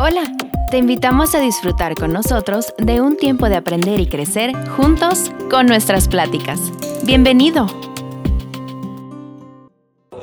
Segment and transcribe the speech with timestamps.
[0.00, 0.22] Hola,
[0.70, 5.66] te invitamos a disfrutar con nosotros de un tiempo de aprender y crecer juntos con
[5.66, 6.60] nuestras pláticas.
[7.04, 7.66] Bienvenido.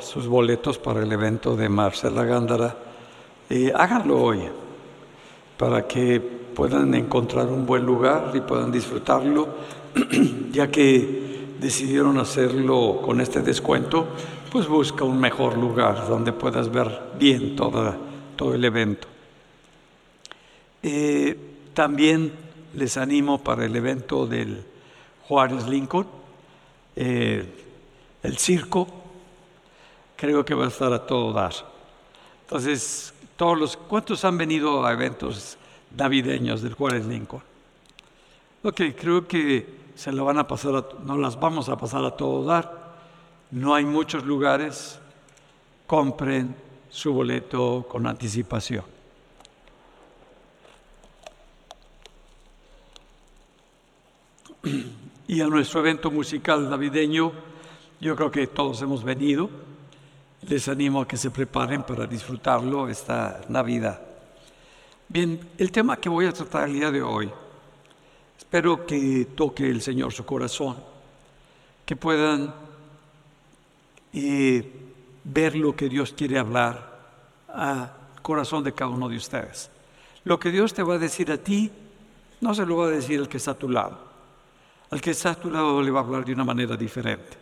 [0.00, 2.74] Sus boletos para el evento de Marcela Gándara,
[3.50, 4.48] eh, háganlo hoy
[5.58, 9.46] para que puedan encontrar un buen lugar y puedan disfrutarlo,
[10.52, 14.06] ya que decidieron hacerlo con este descuento,
[14.50, 17.94] pues busca un mejor lugar donde puedas ver bien toda,
[18.36, 19.08] todo el evento.
[20.88, 21.36] Eh,
[21.74, 22.32] también
[22.74, 24.64] les animo para el evento del
[25.26, 26.06] Juárez Lincoln,
[26.94, 27.44] eh,
[28.22, 28.86] el circo,
[30.14, 31.52] creo que va a estar a todo dar.
[32.42, 35.58] Entonces, todos los, ¿cuántos han venido a eventos
[35.96, 37.42] navideños del Juárez Lincoln?
[38.62, 42.44] Ok, creo que se lo van a pasar, no las vamos a pasar a todo
[42.44, 42.94] dar.
[43.50, 45.00] No hay muchos lugares,
[45.88, 46.54] compren
[46.88, 48.95] su boleto con anticipación.
[55.28, 57.32] Y a nuestro evento musical navideño.
[58.00, 59.48] Yo creo que todos hemos venido.
[60.48, 64.00] Les animo a que se preparen para disfrutarlo esta Navidad.
[65.08, 67.30] Bien, el tema que voy a tratar el día de hoy,
[68.38, 70.76] espero que toque el Señor su corazón,
[71.84, 72.54] que puedan
[74.12, 74.72] eh,
[75.24, 76.96] ver lo que Dios quiere hablar
[77.48, 77.90] al
[78.22, 79.70] corazón de cada uno de ustedes.
[80.24, 81.70] Lo que Dios te va a decir a ti,
[82.40, 84.05] no se lo va a decir el que está a tu lado.
[84.90, 87.36] Al que está a tu lado le va a hablar de una manera diferente.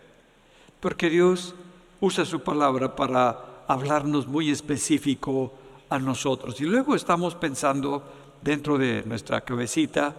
[0.80, 1.54] Porque Dios
[2.00, 5.52] usa su palabra para hablarnos muy específico
[5.88, 6.60] a nosotros.
[6.60, 8.02] Y luego estamos pensando
[8.42, 10.14] dentro de nuestra cabecita,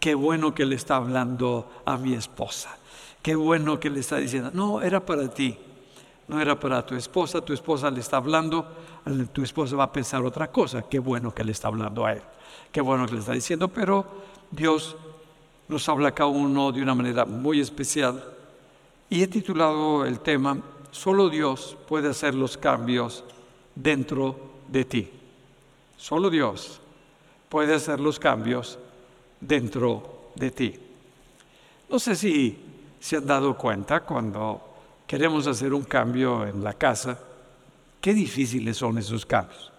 [0.00, 2.76] qué bueno que le está hablando a mi esposa.
[3.22, 5.58] Qué bueno que le está diciendo, no, era para ti,
[6.28, 8.66] no era para tu esposa, tu esposa le está hablando,
[9.32, 12.22] tu esposa va a pensar otra cosa, qué bueno que le está hablando a él,
[12.70, 14.06] qué bueno que le está diciendo, pero
[14.50, 14.96] Dios
[15.68, 18.22] nos habla cada uno de una manera muy especial
[19.08, 20.58] y he titulado el tema
[20.90, 23.22] Solo Dios puede hacer los cambios
[23.74, 24.34] dentro
[24.68, 25.10] de ti.
[25.96, 26.80] Solo Dios
[27.48, 28.78] puede hacer los cambios
[29.40, 30.74] dentro de ti.
[31.90, 32.58] No sé si
[32.98, 34.60] se han dado cuenta cuando
[35.06, 37.18] queremos hacer un cambio en la casa,
[38.00, 39.70] qué difíciles son esos cambios.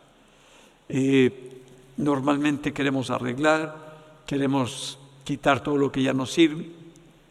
[0.87, 1.63] Eh,
[1.97, 6.65] normalmente queremos arreglar, queremos quitar todo lo que ya no sirve,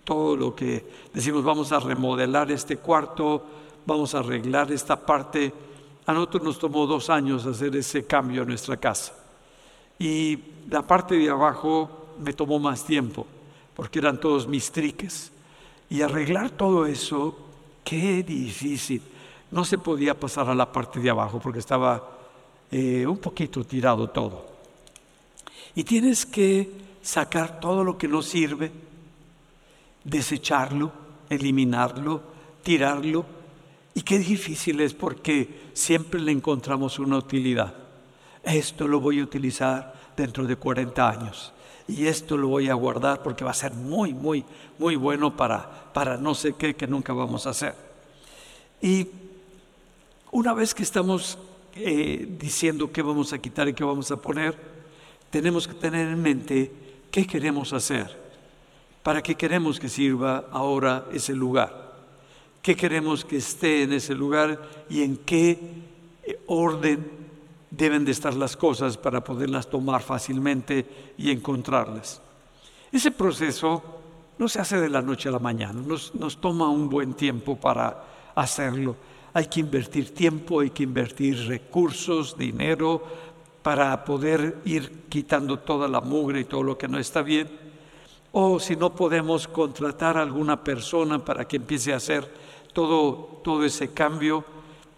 [0.05, 0.85] todo lo que
[1.15, 3.43] decimos vamos a remodelar este cuarto,
[3.87, 5.51] vamos a arreglar esta parte.
[6.05, 9.15] A nosotros nos tomó dos años hacer ese cambio en nuestra casa.
[9.99, 13.27] Y la parte de abajo me tomó más tiempo,
[13.75, 15.33] porque eran todos mis triques.
[15.89, 17.35] Y arreglar todo eso,
[17.83, 19.01] qué difícil.
[19.51, 22.11] No se podía pasar a la parte de abajo porque estaba
[22.71, 24.45] eh, un poquito tirado todo.
[25.75, 28.73] Y tienes que sacar todo lo que no sirve,
[30.03, 30.91] desecharlo,
[31.31, 32.21] eliminarlo,
[32.65, 33.25] tirarlo.
[33.95, 37.73] Y qué difícil es porque siempre le encontramos una utilidad.
[38.43, 41.53] Esto lo voy a utilizar dentro de 40 años.
[41.87, 44.45] Y esto lo voy a guardar porque va a ser muy, muy,
[44.77, 47.77] muy bueno para, para no sé qué que nunca vamos a hacer.
[48.83, 49.07] Y
[50.33, 51.39] una vez que estamos
[51.77, 54.59] eh, diciendo qué vamos a quitar y qué vamos a poner,
[55.31, 56.86] tenemos que tener en mente
[57.17, 58.15] ¿Qué queremos hacer?
[59.03, 61.95] ¿Para qué queremos que sirva ahora ese lugar?
[62.61, 64.61] ¿Qué queremos que esté en ese lugar
[64.91, 65.59] y en qué
[66.23, 67.11] eh, orden
[67.71, 72.21] deben de estar las cosas para poderlas tomar fácilmente y encontrarlas?
[72.93, 73.83] Ese proceso
[74.37, 77.57] no se hace de la noche a la mañana, nos, nos toma un buen tiempo
[77.57, 78.95] para hacerlo.
[79.33, 83.03] Hay que invertir tiempo, hay que invertir recursos, dinero,
[83.67, 87.49] para poder ir quitando toda la mugre y todo lo que no está bien.
[88.31, 92.33] O si no podemos contratar a alguna persona para que empiece a hacer
[92.73, 94.45] todo, todo ese cambio,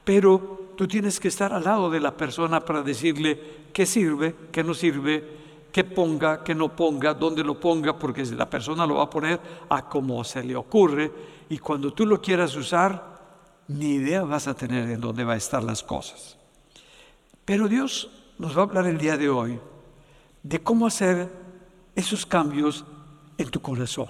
[0.05, 3.41] pero tú tienes que estar al lado de la persona para decirle
[3.73, 5.25] qué sirve, qué no sirve,
[5.73, 9.41] qué ponga, qué no ponga, dónde lo ponga, porque la persona lo va a poner
[9.71, 11.11] a como se le ocurre
[11.49, 13.19] y cuando tú lo quieras usar,
[13.69, 16.37] ni idea vas a tener en dónde va a estar las cosas.
[17.47, 19.58] Pero Dios nos va a hablar el día de hoy
[20.43, 21.29] de cómo hacer
[21.94, 22.85] esos cambios
[23.37, 24.08] en tu corazón.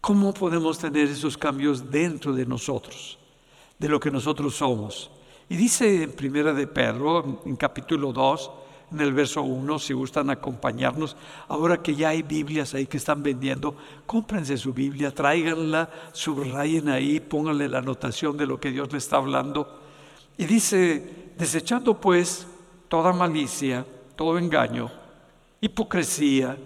[0.00, 3.18] ¿Cómo podemos tener esos cambios dentro de nosotros,
[3.78, 5.10] de lo que nosotros somos?
[5.48, 8.50] Y dice en Primera de Pedro, en capítulo 2,
[8.92, 11.16] en el verso 1, si gustan acompañarnos,
[11.48, 17.20] ahora que ya hay Biblias ahí que están vendiendo, cómprense su Biblia, tráiganla, subrayen ahí,
[17.20, 19.80] pónganle la anotación de lo que Dios le está hablando.
[20.36, 22.46] Y dice, desechando pues
[22.94, 24.88] toda malicia todo engaño,
[25.60, 26.56] hipocresía,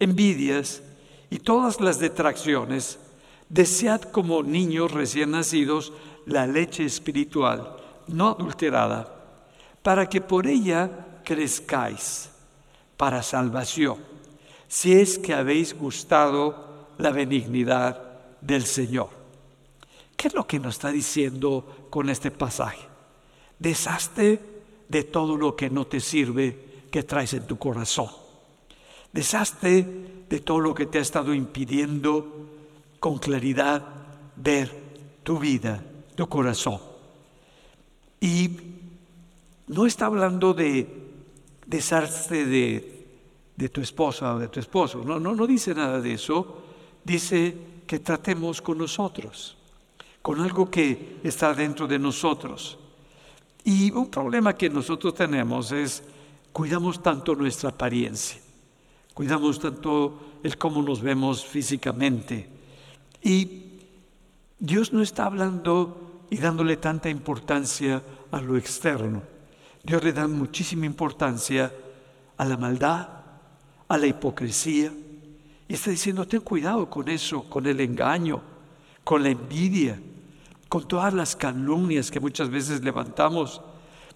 [0.00, 0.80] envidias
[1.28, 2.98] y todas las detracciones,
[3.50, 5.92] desead como niños recién nacidos
[6.24, 7.76] la leche espiritual,
[8.06, 9.06] no adulterada,
[9.82, 12.30] para que por ella crezcáis
[12.96, 13.98] para salvación,
[14.68, 18.00] si es que habéis gustado la benignidad
[18.40, 19.10] del Señor.
[20.16, 22.88] ¿Qué es lo que nos está diciendo con este pasaje?
[23.58, 24.55] Deshazte
[24.88, 28.08] de todo lo que no te sirve que traes en tu corazón.
[29.12, 32.46] Deshazte de todo lo que te ha estado impidiendo
[33.00, 33.84] con claridad
[34.36, 34.70] ver
[35.22, 35.82] tu vida,
[36.14, 36.80] tu corazón.
[38.20, 38.50] Y
[39.68, 40.86] no está hablando de
[41.66, 43.06] deshazte de,
[43.56, 45.02] de tu esposa o de tu esposo.
[45.04, 46.62] No, no, no dice nada de eso.
[47.04, 47.56] Dice
[47.86, 49.56] que tratemos con nosotros,
[50.22, 52.78] con algo que está dentro de nosotros.
[53.66, 56.00] Y un problema que nosotros tenemos es,
[56.52, 58.40] cuidamos tanto nuestra apariencia,
[59.12, 62.48] cuidamos tanto el cómo nos vemos físicamente.
[63.24, 63.64] Y
[64.56, 69.24] Dios no está hablando y dándole tanta importancia a lo externo.
[69.82, 71.72] Dios le da muchísima importancia
[72.36, 73.08] a la maldad,
[73.88, 74.92] a la hipocresía.
[75.66, 78.40] Y está diciendo, ten cuidado con eso, con el engaño,
[79.02, 79.98] con la envidia,
[80.68, 83.60] con todas las calumnias que muchas veces levantamos.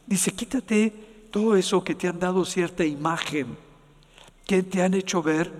[0.07, 0.93] Dice, quítate
[1.31, 3.57] todo eso que te han dado cierta imagen,
[4.47, 5.53] que te han hecho ver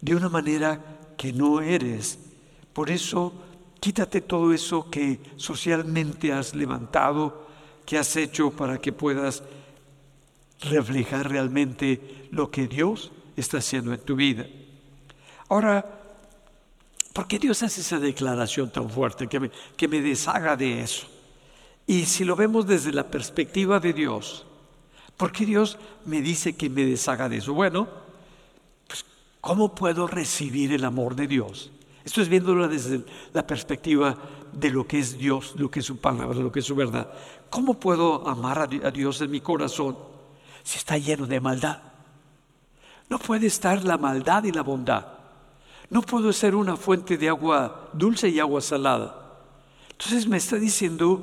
[0.00, 0.80] de una manera
[1.16, 2.18] que no eres.
[2.72, 3.32] Por eso,
[3.80, 7.46] quítate todo eso que socialmente has levantado,
[7.86, 9.42] que has hecho para que puedas
[10.60, 14.46] reflejar realmente lo que Dios está haciendo en tu vida.
[15.48, 15.99] Ahora,
[17.12, 21.08] ¿Por qué Dios hace esa declaración tan fuerte que me, deshaga de eso?
[21.86, 24.46] Y si lo vemos desde la perspectiva de Dios,
[25.16, 27.52] ¿por qué Dios me dice que me deshaga de eso?
[27.52, 27.88] Bueno,
[28.86, 29.04] pues
[29.40, 31.72] ¿cómo puedo recibir el amor de Dios?
[32.04, 34.16] Esto es viéndolo desde la perspectiva
[34.52, 37.12] de lo que es Dios, lo que es su palabra, lo que es su verdad.
[37.50, 39.98] ¿Cómo puedo amar a Dios en mi corazón
[40.62, 41.82] si está lleno de maldad?
[43.08, 45.19] No puede estar la maldad y la bondad
[45.90, 49.38] no puedo ser una fuente de agua dulce y agua salada.
[49.90, 51.20] Entonces me está diciendo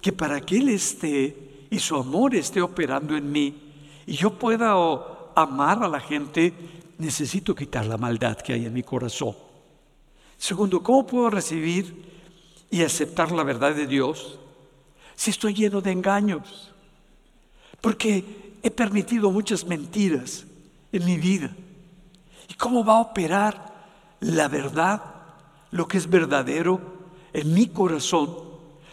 [0.00, 3.54] que para que Él esté y su amor esté operando en mí
[4.06, 4.74] y yo pueda
[5.34, 6.52] amar a la gente,
[6.98, 9.34] necesito quitar la maldad que hay en mi corazón.
[10.36, 12.04] Segundo, ¿cómo puedo recibir
[12.70, 14.38] y aceptar la verdad de Dios
[15.14, 16.72] si estoy lleno de engaños?
[17.80, 20.44] Porque he permitido muchas mentiras
[20.92, 21.50] en mi vida.
[22.48, 23.69] ¿Y cómo va a operar
[24.20, 25.02] la verdad,
[25.70, 26.80] lo que es verdadero
[27.32, 28.30] en mi corazón,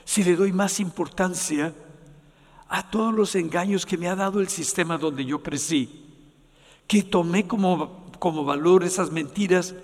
[0.06, 1.74] si le doy más importancia
[2.69, 6.06] a todos los engaños que me ha dado el sistema donde yo crecí,
[6.88, 9.75] que tomé como, como valor esas mentiras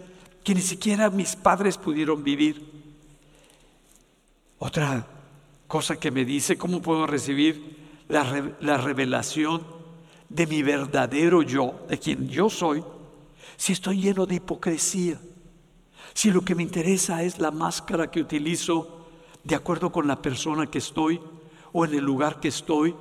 [0.44, 2.72] que ni siquiera mis padres pudieron vivir.
[4.60, 5.06] Otra
[5.68, 9.66] cosa que me dice, ¿cómo puedo recibir la, la revelación
[10.30, 12.84] de mi verdadero yo, de quien yo soy,
[13.58, 15.20] si estoy lleno de hipocresía?
[16.14, 19.08] Si lo que me interesa es la máscara que utilizo
[19.44, 21.20] de acuerdo con la persona que estoy,
[21.72, 22.96] o en el lugar que estoy,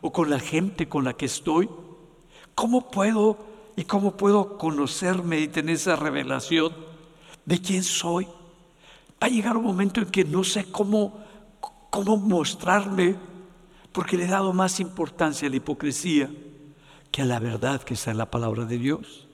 [0.00, 1.68] o con la gente con la que estoy,
[2.54, 3.38] ¿cómo puedo
[3.76, 6.72] y cómo puedo conocerme y tener esa revelación
[7.44, 8.26] de quién soy?
[9.20, 11.18] Va a llegar un momento en que no sé cómo,
[11.90, 13.16] cómo mostrarme,
[13.92, 16.30] porque le he dado más importancia a la hipocresía
[17.10, 19.26] que a la verdad que está en la palabra de Dios.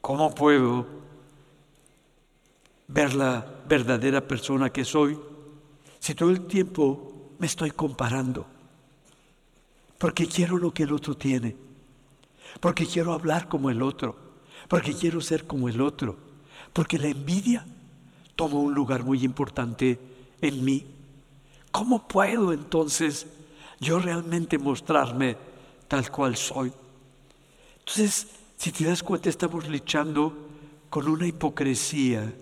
[0.00, 1.01] ¿Cómo puedo
[2.92, 5.18] ver la verdadera persona que soy
[5.98, 8.46] si todo el tiempo me estoy comparando?
[9.98, 11.56] Porque quiero lo que el otro tiene,
[12.60, 14.16] porque quiero hablar como el otro,
[14.68, 16.16] porque quiero ser como el otro,
[16.72, 17.64] porque la envidia
[18.34, 19.98] toma un lugar muy importante
[20.40, 20.84] en mí.
[21.70, 23.26] ¿Cómo puedo entonces
[23.80, 25.36] yo realmente mostrarme
[25.88, 26.72] tal cual soy?
[27.78, 30.48] Entonces, si te das cuenta, estamos luchando
[30.90, 32.32] con una hipocresía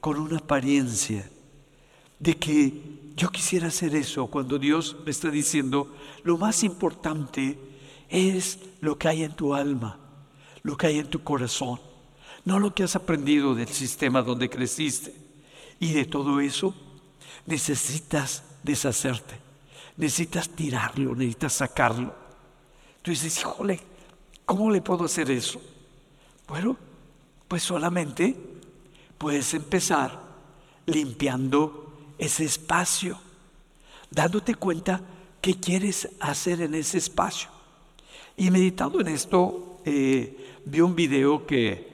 [0.00, 1.28] con una apariencia
[2.18, 7.58] de que yo quisiera hacer eso cuando Dios me está diciendo, lo más importante
[8.08, 9.98] es lo que hay en tu alma,
[10.62, 11.80] lo que hay en tu corazón,
[12.44, 15.14] no lo que has aprendido del sistema donde creciste.
[15.78, 16.74] Y de todo eso
[17.46, 19.34] necesitas deshacerte,
[19.96, 22.14] necesitas tirarlo, necesitas sacarlo.
[23.02, 23.80] Tú dices, híjole,
[24.44, 25.60] ¿cómo le puedo hacer eso?
[26.46, 26.76] Bueno,
[27.48, 28.36] pues solamente
[29.20, 30.18] puedes empezar
[30.86, 33.18] limpiando ese espacio,
[34.10, 35.02] dándote cuenta
[35.42, 37.50] qué quieres hacer en ese espacio.
[38.38, 41.86] Y meditando en esto, eh, vi un video que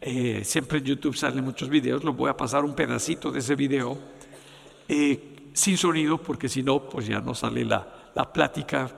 [0.00, 3.54] eh, siempre en YouTube salen muchos videos, lo voy a pasar un pedacito de ese
[3.54, 3.98] video,
[4.88, 8.90] eh, sin sonido, porque si no, pues ya no sale la, la plática,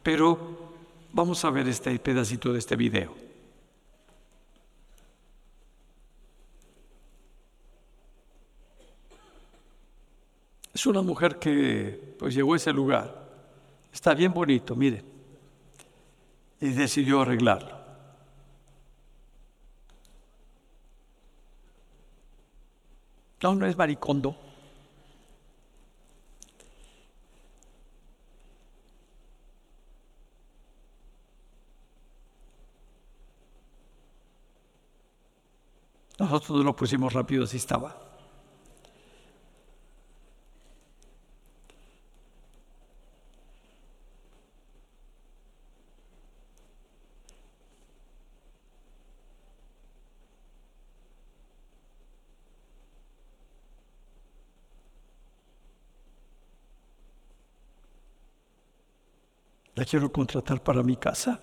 [0.00, 0.74] pero
[1.12, 3.29] vamos a ver este pedacito de este video.
[10.72, 13.28] Es una mujer que pues llegó a ese lugar.
[13.92, 15.04] Está bien bonito, miren.
[16.60, 17.80] Y decidió arreglarlo.
[23.42, 24.36] No, no es maricondo.
[36.18, 38.09] Nosotros lo pusimos rápido, así estaba.
[59.80, 61.40] La quiero contratar para mi casa.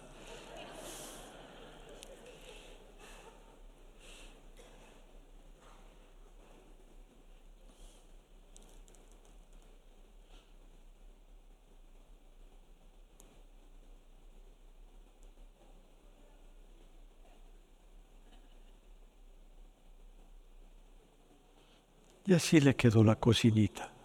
[22.27, 23.96] Y así le quedó la cocinita.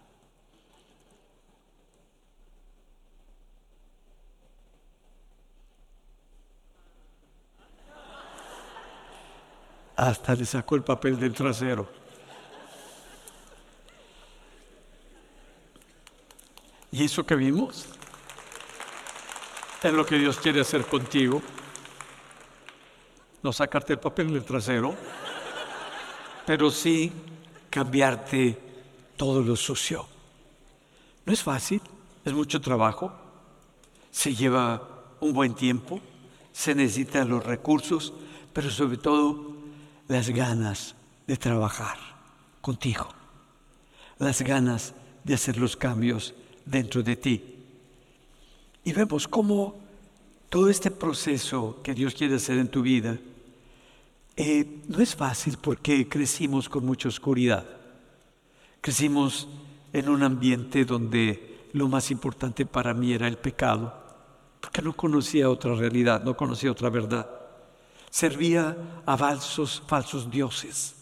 [10.03, 11.87] Hasta le sacó el papel del trasero.
[16.91, 17.85] ¿Y eso que vimos?
[19.81, 21.41] Es lo que Dios quiere hacer contigo.
[23.43, 24.93] No sacarte el papel del trasero,
[26.45, 27.09] pero sí
[27.69, 28.59] cambiarte
[29.15, 30.05] todo lo sucio.
[31.25, 31.81] No es fácil,
[32.25, 33.13] es mucho trabajo,
[34.11, 34.85] se lleva
[35.21, 36.01] un buen tiempo,
[36.51, 38.11] se necesitan los recursos,
[38.51, 39.52] pero sobre todo
[40.07, 40.95] las ganas
[41.27, 41.97] de trabajar
[42.61, 43.07] contigo,
[44.19, 44.93] las ganas
[45.23, 46.33] de hacer los cambios
[46.65, 47.43] dentro de ti.
[48.83, 49.75] Y vemos cómo
[50.49, 53.17] todo este proceso que Dios quiere hacer en tu vida
[54.35, 57.65] eh, no es fácil porque crecimos con mucha oscuridad.
[58.81, 59.47] Crecimos
[59.93, 63.93] en un ambiente donde lo más importante para mí era el pecado,
[64.59, 67.42] porque no conocía otra realidad, no conocía otra verdad
[68.13, 68.77] servía
[69.07, 70.93] a falsos, dioses.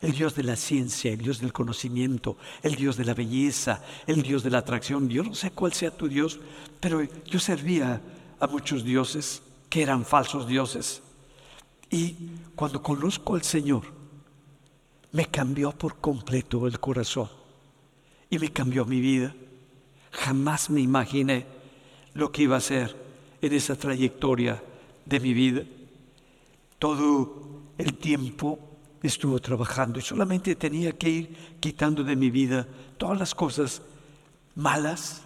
[0.00, 4.22] El Dios de la ciencia, el Dios del conocimiento, el Dios de la belleza, el
[4.22, 5.08] Dios de la atracción.
[5.08, 6.38] Yo no sé cuál sea tu Dios,
[6.78, 8.00] pero yo servía
[8.38, 11.02] a muchos dioses que eran falsos dioses.
[11.90, 12.14] Y
[12.54, 13.82] cuando conozco al Señor,
[15.10, 17.30] me cambió por completo el corazón
[18.30, 19.34] y me cambió mi vida.
[20.12, 21.46] Jamás me imaginé
[22.12, 22.94] lo que iba a ser
[23.42, 24.62] en esa trayectoria
[25.04, 25.64] de mi vida
[26.84, 28.58] todo el tiempo
[29.02, 33.80] estuvo trabajando y solamente tenía que ir quitando de mi vida todas las cosas
[34.54, 35.22] malas,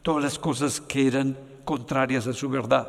[0.00, 2.88] todas las cosas que eran contrarias a su verdad.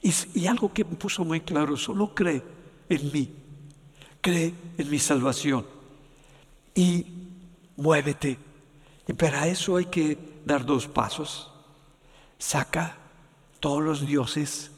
[0.00, 2.42] Y, algo que me puso muy claro, solo cree
[2.88, 3.30] en mí,
[4.22, 5.66] cree en mi salvación
[6.74, 7.04] y
[7.76, 8.38] muévete.
[9.06, 10.16] Y para eso hay que
[10.46, 11.52] dar dos pasos.
[12.38, 12.96] Saca
[13.60, 14.70] todos los dioses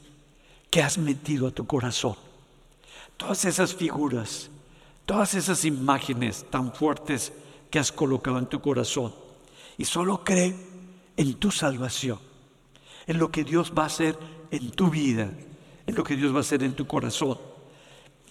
[0.69, 2.17] que has metido a tu corazón
[3.21, 4.49] todas esas figuras,
[5.05, 7.35] todas esas imágenes tan fuertes
[7.71, 9.13] que has colocado en tu corazón.
[9.77, 10.57] Y solo cree
[11.19, 12.19] en tu salvación,
[13.07, 14.19] en lo que Dios va a hacer
[14.51, 15.31] en tu vida,
[15.87, 17.37] en lo que Dios va a hacer en tu corazón.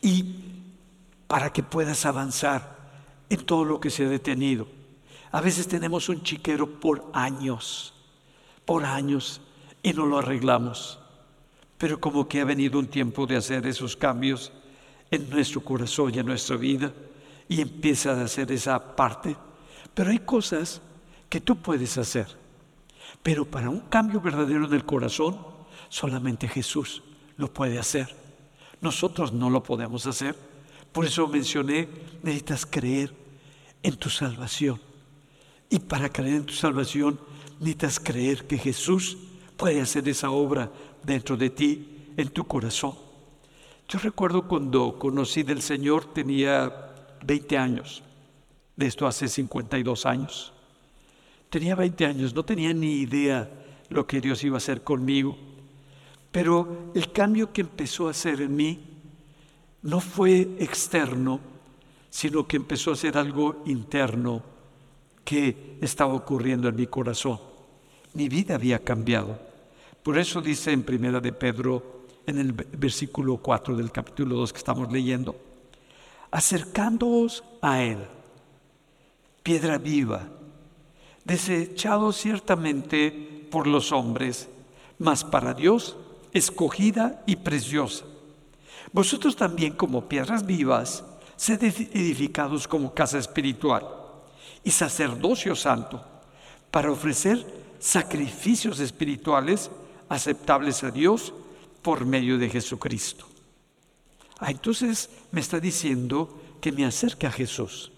[0.01, 0.25] Y
[1.27, 2.75] para que puedas avanzar
[3.29, 4.67] en todo lo que se ha detenido.
[5.31, 7.93] A veces tenemos un chiquero por años,
[8.65, 9.39] por años,
[9.83, 10.97] y no lo arreglamos.
[11.77, 14.51] Pero como que ha venido un tiempo de hacer esos cambios
[15.11, 16.93] en nuestro corazón y en nuestra vida
[17.47, 19.35] y empieza a hacer esa parte.
[19.93, 20.81] Pero hay cosas
[21.29, 22.27] que tú puedes hacer.
[23.23, 25.37] Pero para un cambio verdadero en el corazón,
[25.89, 27.01] solamente Jesús
[27.37, 28.15] lo puede hacer.
[28.81, 30.35] Nosotros no lo podemos hacer.
[30.91, 31.87] Por eso mencioné,
[32.23, 33.13] necesitas creer
[33.83, 34.79] en tu salvación.
[35.69, 37.19] Y para creer en tu salvación,
[37.59, 39.17] necesitas creer que Jesús
[39.57, 40.71] puede hacer esa obra
[41.03, 43.08] dentro de ti, en tu corazón.
[43.89, 46.91] Yo recuerdo cuando conocí del Señor tenía
[47.25, 48.03] 20 años,
[48.75, 50.53] de esto hace 52 años.
[51.49, 53.49] Tenía 20 años, no tenía ni idea
[53.89, 55.35] lo que Dios iba a hacer conmigo,
[56.31, 58.79] Pero el cambio que empezó a hacer en mí
[59.81, 61.39] no fue externo,
[62.11, 64.43] sino que empezó a ser algo interno
[65.25, 67.39] que estaba ocurriendo en mi corazón.
[68.13, 69.39] Mi vida había cambiado.
[70.03, 71.98] Por eso dice en Primera de Pedro,
[72.29, 75.35] en el versículo 4 del capítulo 2 que estamos leyendo,
[76.31, 77.99] acercándoos a Él,
[79.43, 80.27] piedra viva,
[81.25, 83.11] desechado ciertamente
[83.51, 84.47] por los hombres,
[84.97, 85.97] mas para Dios
[86.31, 88.05] escogida y preciosa.
[88.91, 91.03] Vosotros también como piedras vivas,
[91.35, 93.87] sed edificados como casa espiritual
[94.63, 96.03] y sacerdocio santo,
[96.71, 97.45] para ofrecer
[97.79, 99.71] sacrificios espirituales
[100.09, 101.33] aceptables a Dios
[101.81, 103.25] por medio de Jesucristo.
[104.39, 107.91] Ah, entonces me está diciendo que me acerque a Jesús.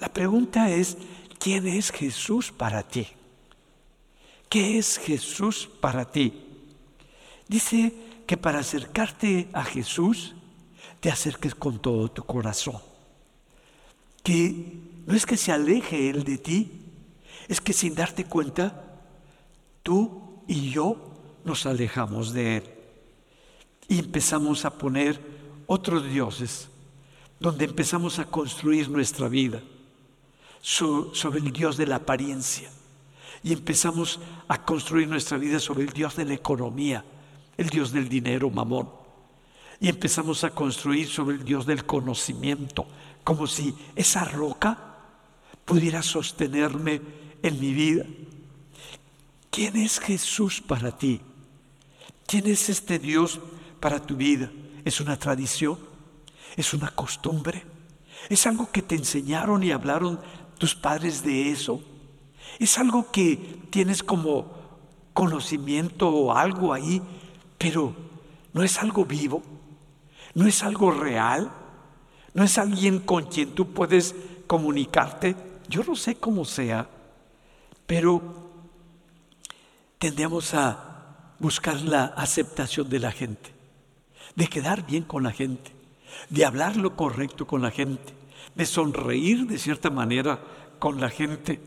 [0.00, 0.96] La pregunta es,
[1.38, 3.06] ¿quién es Jesús para ti?
[4.48, 6.32] ¿Qué es Jesús para ti?
[7.48, 7.92] Dice
[8.26, 10.34] que para acercarte a Jesús,
[11.00, 12.80] te acerques con todo tu corazón.
[14.22, 16.70] Que no es que se aleje Él de ti,
[17.48, 19.00] es que sin darte cuenta,
[19.82, 20.96] tú y yo
[21.44, 22.81] nos alejamos de Él.
[23.88, 25.20] Y empezamos a poner
[25.66, 26.68] otros dioses,
[27.40, 29.62] donde empezamos a construir nuestra vida
[30.60, 32.70] sobre el Dios de la apariencia.
[33.42, 37.04] Y empezamos a construir nuestra vida sobre el Dios de la economía,
[37.56, 38.88] el Dios del dinero, mamón.
[39.80, 42.86] Y empezamos a construir sobre el Dios del conocimiento,
[43.24, 44.78] como si esa roca
[45.64, 47.00] pudiera sostenerme
[47.42, 48.06] en mi vida.
[49.50, 51.20] ¿Quién es Jesús para ti?
[52.26, 53.40] ¿Quién es este Dios
[53.82, 54.48] para tu vida?
[54.84, 55.76] ¿Es una tradición?
[56.56, 57.64] ¿Es una costumbre?
[58.30, 60.20] ¿Es algo que te enseñaron y hablaron
[60.56, 61.82] tus padres de eso?
[62.60, 63.36] ¿Es algo que
[63.70, 64.46] tienes como
[65.12, 67.02] conocimiento o algo ahí,
[67.58, 67.92] pero
[68.52, 69.42] no es algo vivo?
[70.34, 71.50] ¿No es algo real?
[72.34, 74.14] ¿No es alguien con quien tú puedes
[74.46, 75.34] comunicarte?
[75.68, 76.88] Yo no sé cómo sea,
[77.84, 78.22] pero
[79.98, 83.52] tendemos a buscar la aceptación de la gente,
[84.34, 85.72] de quedar bien con la gente,
[86.30, 88.12] de hablar lo correcto con la gente,
[88.54, 90.40] de sonreír de cierta manera
[90.78, 91.60] con la gente.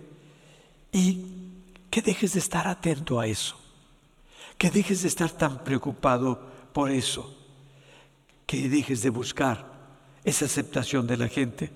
[0.91, 1.25] Y
[1.89, 3.58] que dejes de estar atento a eso,
[4.58, 6.41] que dejes de estar tan preocupado
[6.73, 7.34] por eso,
[8.45, 9.73] que dejes de buscar
[10.23, 11.71] esa aceptación de la gente,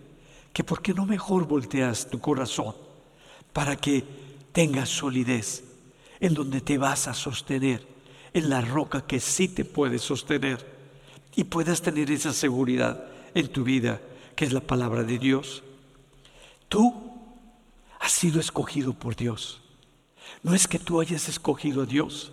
[0.54, 2.76] que por qué no mejor volteas tu corazón
[3.54, 4.04] para que
[4.52, 5.64] tengas solidez
[6.20, 7.88] en donde te vas a sostener,
[8.34, 10.79] en la roca que sí te puede sostener
[11.40, 14.02] y puedas tener esa seguridad en tu vida,
[14.36, 15.64] que es la palabra de Dios.
[16.68, 16.94] Tú
[18.00, 19.62] has sido escogido por Dios.
[20.44, 22.32] No es que tú hayas escogido a Dios,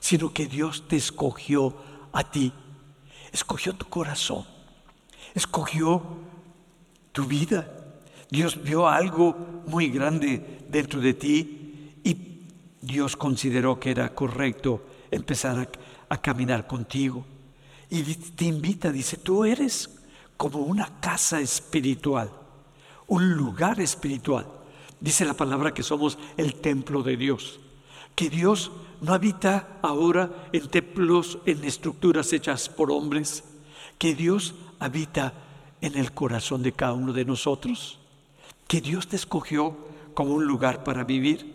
[0.00, 1.76] sino que Dios te escogió
[2.12, 2.52] a ti,
[3.32, 4.44] escogió tu corazón
[5.34, 6.02] escogió
[7.12, 7.68] tu vida.
[8.30, 12.40] Dios vio algo muy grande dentro de ti y
[12.80, 15.68] Dios consideró que era correcto empezar
[16.08, 17.24] a, caminar contigo.
[17.92, 19.90] Y te invita, dice, tú eres
[20.38, 22.30] como una casa espiritual,
[23.06, 24.46] un lugar espiritual.
[24.98, 27.60] Dice la palabra que somos el templo de Dios,
[28.14, 33.44] que Dios no habita ahora en templos, en estructuras hechas por hombres,
[33.98, 35.34] que Dios habita
[35.82, 37.98] en el corazón de cada uno de nosotros,
[38.68, 39.76] que Dios te escogió
[40.14, 41.54] como un lugar para vivir.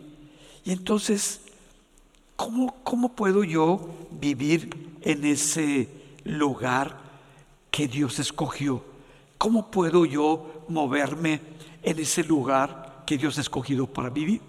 [0.64, 1.42] Y entonces,
[2.36, 6.98] ¿cómo, cómo puedo yo vivir en ese lugar
[7.72, 8.84] que Dios escogió?
[9.38, 11.42] ¿Cómo puedo yo moverme
[11.84, 14.42] en ese lugar que Dios ha escogido para vivir?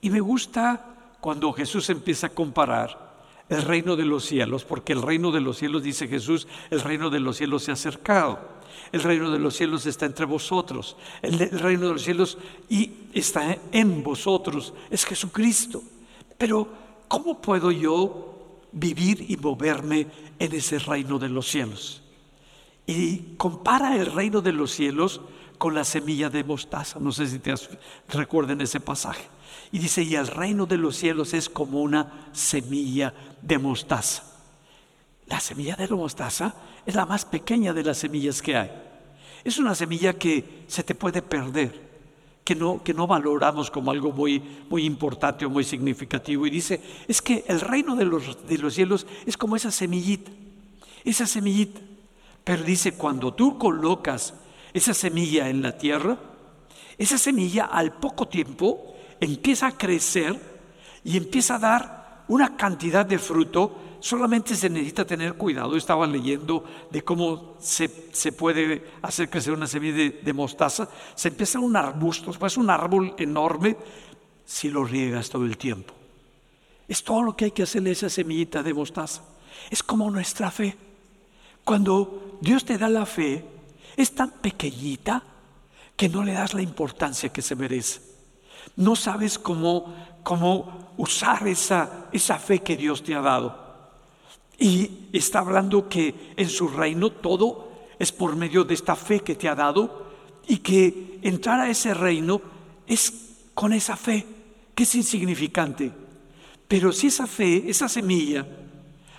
[0.00, 3.06] Y me gusta cuando Jesús empieza a comparar
[3.48, 7.10] el reino de los cielos, porque el reino de los cielos, dice Jesús, el reino
[7.10, 8.56] de los cielos se ha acercado.
[8.92, 10.96] El reino de los cielos está entre vosotros.
[11.22, 14.74] El, reino de los cielos y está en vosotros.
[14.90, 15.82] Es Jesucristo.
[16.38, 16.68] Pero,
[17.08, 18.35] ¿cómo puedo yo
[18.76, 20.06] vivir y moverme
[20.38, 22.02] en ese reino de los cielos?
[22.86, 25.20] Y compara el reino de los cielos
[25.58, 27.00] con la semilla de mostaza.
[27.00, 27.54] No sé si te
[28.08, 29.24] recuerden ese pasaje.
[29.72, 33.12] Y dice, y el reino de los cielos es como una semilla
[33.42, 34.22] de mostaza.
[35.26, 38.70] La semilla de la mostaza es la más pequeña de las semillas que hay.
[39.42, 41.85] Es una semilla que se te puede perder,
[42.46, 46.46] que no, que no valoramos como algo muy, muy importante o muy significativo.
[46.46, 50.30] Y dice, es que el reino de los, de los cielos es como esa semillita,
[51.02, 51.80] esa semillita.
[52.44, 54.32] Pero dice, cuando tú colocas
[54.72, 56.18] esa semilla en la tierra,
[56.96, 60.38] esa semilla al poco tiempo empieza a crecer
[61.02, 65.76] y empieza a dar una cantidad de fruto, solamente se necesita tener cuidado.
[65.76, 67.88] Estaba leyendo de cómo se,
[68.32, 70.88] puede hacer crecer una semilla de, mostaza.
[71.14, 73.76] Se empieza un arbusto, pues un árbol enorme
[74.44, 75.94] si lo riegas todo el tiempo.
[76.88, 79.22] Es todo lo que hay que hacerle a esa semillita de mostaza.
[79.70, 80.76] Es como nuestra fe.
[81.64, 83.44] Cuando Dios te da la fe,
[83.96, 85.22] es tan pequeñita
[85.96, 88.00] que no le das la importancia que se merece.
[88.76, 93.65] No sabes cómo, cómo usar esa, esa fe que Dios te ha dado.
[94.58, 99.34] Y está hablando que en su reino todo es por medio de esta fe que
[99.34, 100.06] te ha dado
[100.46, 102.40] y que entrar a ese reino
[102.86, 103.12] es
[103.54, 104.26] con esa fe,
[104.74, 105.92] que es insignificante.
[106.68, 108.46] Pero si esa fe, esa semilla,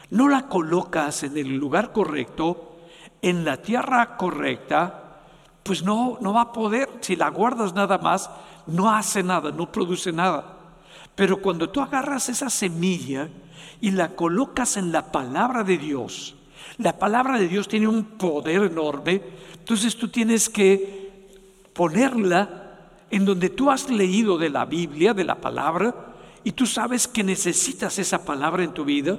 [0.09, 2.77] no la colocas en el lugar correcto,
[3.21, 5.21] en la tierra correcta,
[5.63, 6.89] pues no, no va a poder.
[7.01, 8.29] Si la guardas nada más,
[8.67, 10.57] no hace nada, no produce nada.
[11.15, 13.27] Pero cuando tú agarras esa semilla
[13.81, 16.35] y la colocas en la palabra de Dios,
[16.77, 19.21] la palabra de Dios tiene un poder enorme,
[19.57, 21.07] entonces tú tienes que
[21.73, 22.67] ponerla
[23.09, 27.23] en donde tú has leído de la Biblia, de la palabra, y tú sabes que
[27.23, 29.17] necesitas esa palabra en tu vida,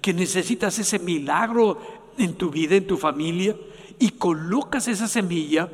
[0.00, 1.78] que necesitas ese milagro
[2.18, 3.56] en tu vida, en tu familia,
[3.98, 5.68] y colocas esa semilla,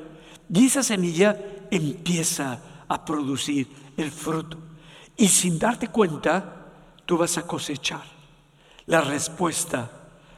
[0.52, 1.38] y esa semilla
[1.70, 4.58] empieza a producir el fruto.
[5.16, 6.63] Y sin darte cuenta,
[7.06, 8.02] tú vas a cosechar
[8.86, 9.90] la respuesta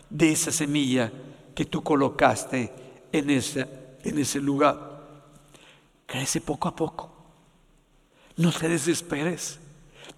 [0.08, 1.12] de esa semilla
[1.54, 2.72] que tú colocaste
[3.12, 3.66] en ese,
[4.04, 5.02] en ese lugar.
[6.06, 7.12] Crece poco a poco.
[8.36, 9.58] No te desesperes,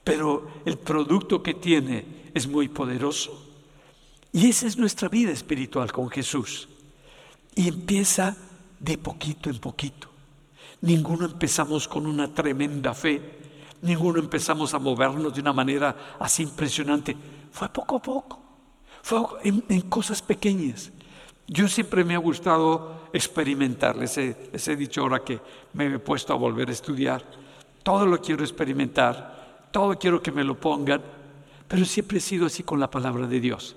[0.02, 3.46] pero el producto que tiene es muy poderoso.
[4.32, 6.68] Y esa es nuestra vida espiritual con Jesús.
[7.54, 8.36] Y empieza
[8.78, 10.08] de poquito en poquito.
[10.82, 13.37] Ninguno empezamos con una tremenda fe
[13.82, 17.16] ninguno empezamos a movernos de una manera así impresionante.
[17.50, 18.40] Fue poco a poco,
[19.02, 20.92] fue en, cosas pequeñas.
[21.46, 25.40] Yo siempre me ha gustado experimentar, les he, dicho ahora que
[25.72, 27.24] me he puesto a volver a estudiar,
[27.82, 31.02] todo lo quiero experimentar, todo quiero que me lo pongan,
[31.66, 33.76] pero siempre he sido así con la palabra de Dios.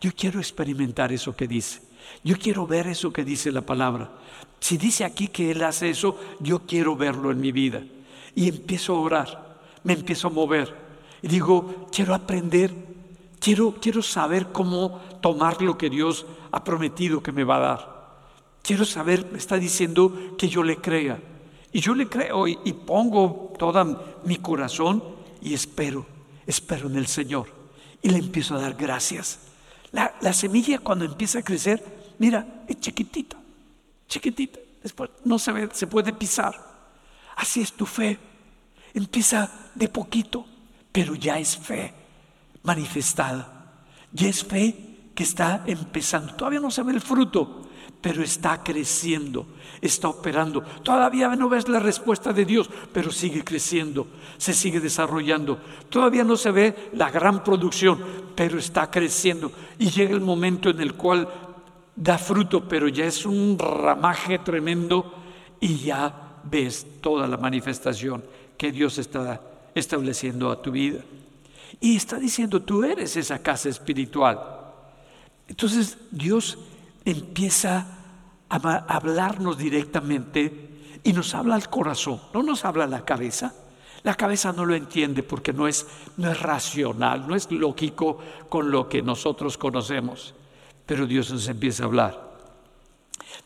[0.00, 1.82] Yo quiero experimentar eso que dice.
[2.24, 4.10] Yo quiero ver eso que dice la palabra.
[4.58, 7.80] Si dice aquí que Él hace eso, yo quiero verlo en mi vida
[8.34, 10.84] y empiezo a orar, me empiezo a mover
[11.24, 12.70] y digo, quiero aprender,
[13.40, 17.94] quiero, quiero saber cómo tomar lo que Dios ha prometido que me va a dar.
[18.62, 21.18] Quiero saber, me está diciendo que yo le crea.
[21.72, 25.02] Y yo le creo y, pongo todo mi corazón
[25.40, 26.04] y espero,
[26.46, 27.46] espero en el Señor.
[28.02, 29.38] Y le empiezo a dar gracias.
[29.92, 31.82] La, la semilla cuando empieza a crecer,
[32.18, 33.38] mira, es chiquitita,
[34.08, 34.58] chiquitita.
[34.82, 36.73] Después no se, ve, se puede pisar.
[37.36, 38.18] Así es tu fe.
[38.92, 40.46] Empieza de poquito,
[40.92, 41.92] pero ya es fe
[42.64, 43.84] manifestada.
[44.12, 44.74] Ya es fe
[45.14, 46.34] que está empezando.
[46.34, 47.68] Todavía no se ve el fruto,
[48.00, 49.46] pero está creciendo,
[49.80, 50.62] está operando.
[50.82, 55.58] Todavía no ves la respuesta de Dios, pero sigue creciendo, se sigue desarrollando.
[55.88, 57.98] Todavía no se ve la gran producción,
[58.34, 59.52] pero está creciendo.
[59.78, 61.28] Y llega el momento en el cual
[61.96, 65.14] da fruto, pero ya es un ramaje tremendo
[65.60, 68.24] y ya ves toda la manifestación
[68.56, 69.40] que Dios está
[69.74, 71.00] estableciendo a tu vida.
[71.80, 74.40] Y está diciendo, tú eres esa casa espiritual.
[75.48, 76.58] Entonces Dios
[77.04, 77.86] empieza
[78.48, 78.56] a
[78.94, 80.70] hablarnos directamente
[81.02, 83.54] y nos habla al corazón, no nos habla a la cabeza.
[84.02, 85.86] La cabeza no lo entiende porque no es,
[86.18, 88.18] no es racional, no es lógico
[88.50, 90.34] con lo que nosotros conocemos.
[90.84, 92.34] Pero Dios nos empieza a hablar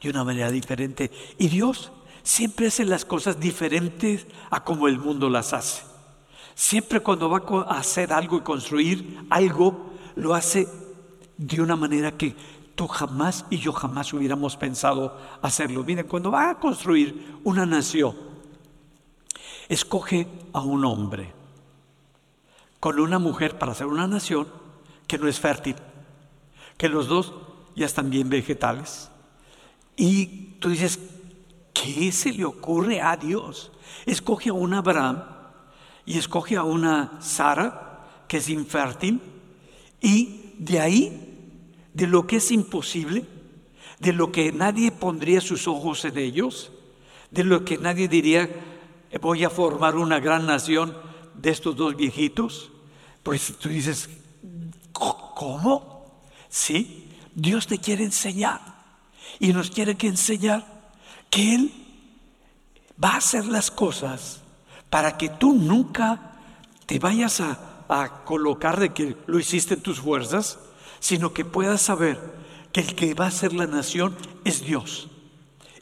[0.02, 1.10] de una manera diferente.
[1.38, 1.92] Y Dios
[2.28, 5.82] siempre hace las cosas diferentes a como el mundo las hace.
[6.54, 10.68] Siempre cuando va a hacer algo y construir algo, lo hace
[11.38, 12.36] de una manera que
[12.74, 15.82] tú jamás y yo jamás hubiéramos pensado hacerlo.
[15.84, 18.14] Miren, cuando va a construir una nación,
[19.70, 21.32] escoge a un hombre
[22.78, 24.46] con una mujer para hacer una nación
[25.06, 25.76] que no es fértil,
[26.76, 27.32] que los dos
[27.74, 29.10] ya están bien vegetales.
[29.96, 30.26] Y
[30.60, 30.98] tú dices,
[31.72, 33.72] ¿Qué se le ocurre a Dios?
[34.06, 35.22] Escoge a un Abraham
[36.04, 39.20] y escoge a una Sara que es infértil
[40.00, 41.34] y de ahí,
[41.94, 43.24] de lo que es imposible,
[43.98, 46.72] de lo que nadie pondría sus ojos en ellos,
[47.30, 48.48] de lo que nadie diría,
[49.20, 50.96] voy a formar una gran nación
[51.34, 52.70] de estos dos viejitos,
[53.22, 54.08] pues tú dices,
[54.92, 56.22] ¿cómo?
[56.48, 58.60] Sí, Dios te quiere enseñar
[59.38, 60.77] y nos quiere que enseñar
[61.30, 61.72] que Él
[63.02, 64.40] va a hacer las cosas
[64.90, 66.32] para que tú nunca
[66.86, 70.58] te vayas a, a colocar de que lo hiciste en tus fuerzas,
[71.00, 72.18] sino que puedas saber
[72.72, 75.08] que el que va a ser la nación es Dios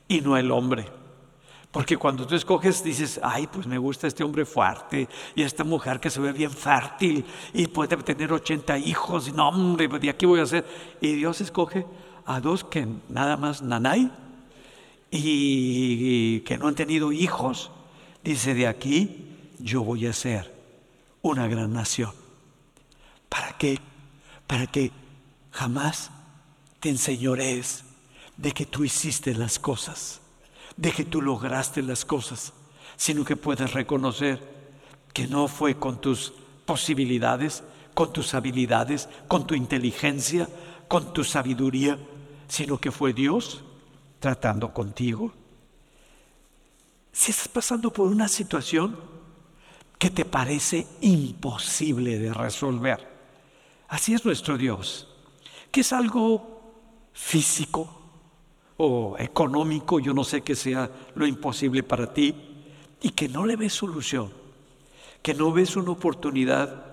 [0.09, 0.89] y no el hombre.
[1.71, 6.01] Porque cuando tú escoges dices, ay, pues me gusta este hombre fuerte y esta mujer
[6.01, 10.25] que se ve bien fértil y puede tener 80 hijos, y no, hombre, de aquí
[10.25, 10.65] voy a hacer.
[11.01, 11.85] Y Dios escoge
[12.25, 14.11] a dos que nada más nanay
[15.11, 17.71] y que no han tenido hijos.
[18.25, 19.27] Dice, de aquí
[19.59, 20.53] yo voy a ser
[21.23, 22.13] una gran nación.
[23.29, 23.79] ¿Para qué?
[24.47, 24.91] Para que
[25.51, 26.11] jamás
[26.81, 27.85] te enseñorees
[28.37, 30.21] de que tú hiciste las cosas,
[30.77, 32.53] de que tú lograste las cosas,
[32.97, 34.41] sino que puedes reconocer
[35.13, 36.33] que no fue con tus
[36.65, 37.63] posibilidades,
[37.95, 40.49] con tus habilidades, con tu inteligencia,
[40.89, 41.99] con tu sabiduría,
[42.49, 43.65] sino que fue Dios
[44.21, 45.33] tratando contigo.
[47.13, 48.97] Si estás pasando por una situación
[49.99, 53.07] que te parece imposible de resolver,
[53.89, 55.09] así es nuestro Dios,
[55.71, 56.57] que es algo
[57.13, 58.03] físico
[58.77, 62.35] o económico, yo no sé qué sea lo imposible para ti,
[63.01, 64.33] y que no le ves solución,
[65.23, 66.85] que no ves una oportunidad,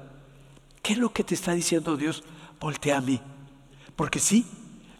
[0.81, 2.23] ¿qué es lo que te está diciendo Dios?
[2.59, 3.19] Voltea a mí,
[3.95, 4.45] porque sí,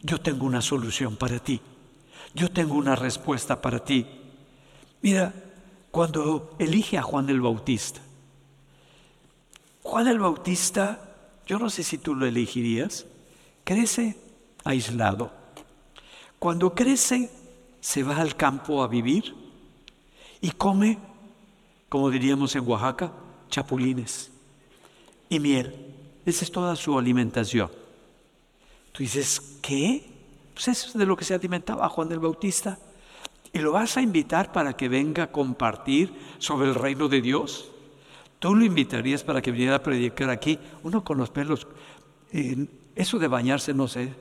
[0.01, 1.62] yo tengo una solución para ti,
[2.34, 4.06] yo tengo una respuesta para ti.
[5.02, 5.34] Mira,
[5.91, 8.02] cuando elige a Juan el Bautista,
[9.84, 11.15] Juan el Bautista,
[11.46, 13.06] yo no sé si tú lo elegirías,
[13.63, 14.17] crece
[14.63, 15.32] aislado.
[16.39, 17.30] Cuando crece,
[17.80, 19.36] se va al campo a vivir
[20.39, 20.98] y come,
[21.89, 23.12] como diríamos en Oaxaca,
[23.50, 24.32] chapulines
[25.30, 25.93] y miel.
[26.26, 27.69] Esa es toda su alimentación.
[28.93, 30.12] Tú dices, ¿qué?
[30.54, 32.78] Pues eso es de lo que se alimentaba Juan el Bautista.
[33.52, 37.70] ¿Y lo vas a invitar para que venga a compartir sobre el reino de Dios?
[38.39, 40.60] ¿Tú lo invitarías para que viniera a predicar aquí?
[40.84, 41.68] Uno con los pelos,
[42.32, 44.13] eh, eso de bañarse no sé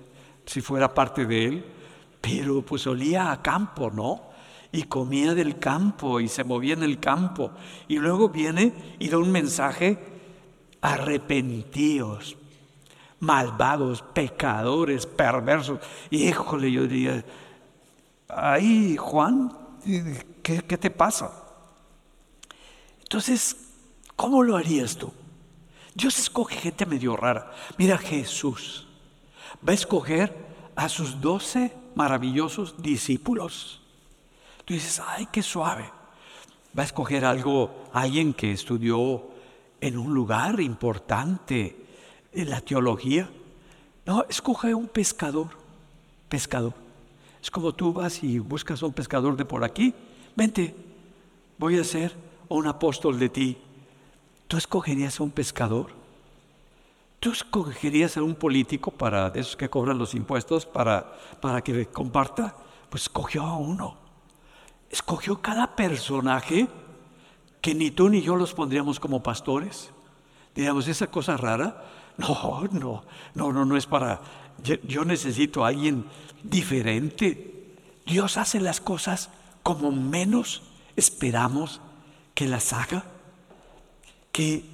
[0.47, 1.65] si fuera parte de él,
[2.21, 4.23] pero pues olía a campo, ¿no?
[4.71, 7.51] Y comía del campo y se movía en el campo.
[7.89, 9.99] Y luego viene y da un mensaje,
[10.81, 12.37] arrepentíos,
[13.23, 15.79] malvados, pecadores, perversos.
[16.11, 17.25] Híjole, yo diría,
[18.29, 19.57] ay Juan,
[20.43, 21.31] ¿qué, te pasa?
[23.01, 23.57] Entonces,
[24.17, 25.13] ¿cómo lo harías tú?
[25.95, 27.53] Dios escoge gente medio rara.
[27.79, 28.89] Mira Jesús.
[29.67, 30.35] Va a escoger
[30.75, 33.83] a sus doce maravillosos discípulos.
[34.65, 35.89] Tú dices, ay, qué suave.
[36.77, 39.29] Va a escoger algo, alguien que estudió
[39.81, 41.82] en un lugar importante
[42.33, 43.31] la teología.
[44.07, 45.49] No, escoge un pescador,
[46.29, 46.75] pescador.
[47.43, 49.95] Es como tú vas y buscas a un pescador de por aquí.
[50.35, 50.75] Vente,
[51.59, 52.15] voy a ser
[52.49, 53.59] un apóstol de ti.
[54.49, 55.89] ¿Tú escogerías a un pescador?
[57.21, 61.87] ¿Tú escogerías a un político para de esos que cobran los impuestos para, para que
[61.87, 62.55] comparta?
[62.91, 63.97] Pues escogió a uno.
[64.91, 66.69] Escogió cada personaje
[67.61, 69.91] que ni tú ni yo los pondríamos como pastores.
[70.55, 71.85] Diríamos, esa cosa rara,
[72.19, 74.21] no, no, no, no, no es para,
[74.63, 76.05] yo, necesito a alguien
[76.43, 77.77] diferente.
[78.07, 79.31] Dios hace las cosas
[79.63, 80.63] como menos
[80.97, 81.81] esperamos
[82.35, 83.05] que las haga.
[84.31, 84.65] Que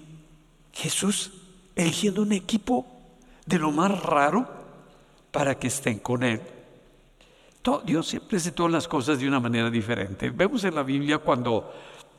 [0.72, 1.33] Jesús
[1.74, 2.87] eligiendo un equipo
[3.46, 4.48] de lo más raro
[5.31, 6.40] para que estén con Él.
[7.85, 10.31] Dios siempre hace todas las cosas de una manera diferente.
[10.31, 11.70] Vemos en la Biblia cuando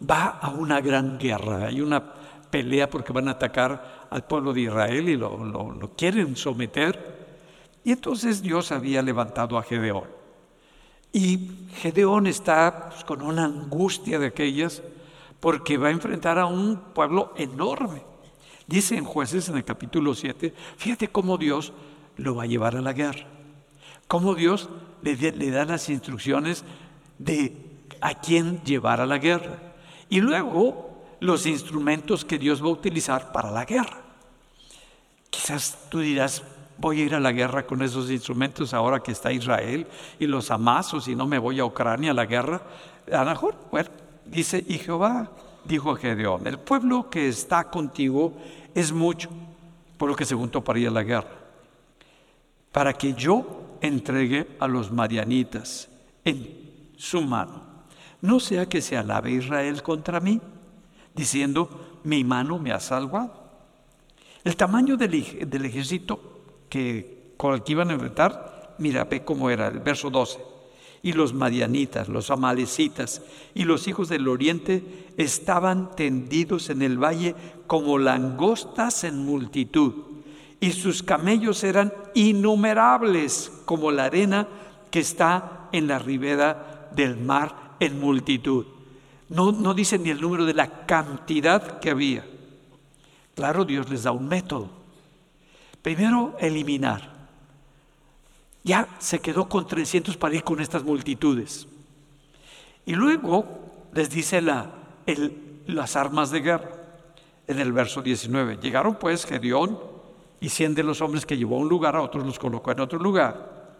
[0.07, 2.13] va a una gran guerra, hay una
[2.49, 7.17] pelea porque van a atacar al pueblo de Israel y lo, quieren someter.
[7.83, 10.05] Y entonces Dios había levantado a Gedeón.
[11.11, 14.83] Y Gedeón está pues, con una angustia de aquellas
[15.39, 18.03] porque va a enfrentar a un pueblo enorme.
[18.67, 21.73] Dice en jueces en el capítulo 7, fíjate cómo Dios
[22.17, 23.25] lo va a llevar a la guerra.
[24.07, 24.69] Cómo Dios
[25.01, 26.63] le, le da las instrucciones
[27.17, 27.55] de
[28.01, 29.57] a quién llevar a la guerra.
[30.09, 30.88] Y luego
[31.19, 34.01] los instrumentos que Dios va a utilizar para la guerra.
[35.29, 36.43] Quizás tú dirás,
[36.77, 39.85] voy a ir a la guerra con esos instrumentos ahora que está Israel
[40.19, 42.61] y los amasos y no me voy a Ucrania a la guerra.
[43.11, 43.89] A lo mejor, bueno,
[44.25, 45.29] dice, y Jehová
[45.65, 48.33] dijo a Gedeón, el pueblo que está contigo
[48.73, 49.29] es mucho,
[49.97, 51.29] por lo que se juntó para ir a la guerra,
[52.71, 55.89] para que yo entregue a los marianitas
[56.23, 57.67] en su mano.
[58.21, 60.41] No sea que se alabe Israel contra mí
[61.19, 61.69] diciendo,
[62.05, 63.33] mi mano me ha salvado.
[64.45, 65.13] El tamaño del,
[65.65, 66.19] ejército
[66.69, 70.39] que, con el que iban a enfrentar, mira, ve cómo era, el verso 12.
[71.01, 73.21] y los madianitas, los amalecitas
[73.53, 77.35] y los hijos del oriente estaban tendidos en el valle
[77.67, 79.93] como langostas en multitud,
[80.61, 84.47] y sus camellos eran innumerables como la arena
[84.89, 88.78] que está en la ribera del mar en multitud.
[89.29, 92.25] No, no dice ni el número de la cantidad que había.
[93.35, 94.69] Claro, Dios les da un método.
[95.81, 97.19] Primero, eliminar.
[98.63, 101.67] Ya se quedó con 300 para ir con estas multitudes.
[102.85, 103.45] Y luego
[103.93, 104.71] les dice la,
[105.67, 106.69] las armas de guerra
[107.47, 108.57] en el verso 19.
[108.61, 109.79] Llegaron pues Gedeón
[110.39, 112.79] y cien de los hombres que llevó a un lugar, a otros los colocó en
[112.79, 113.77] otro lugar.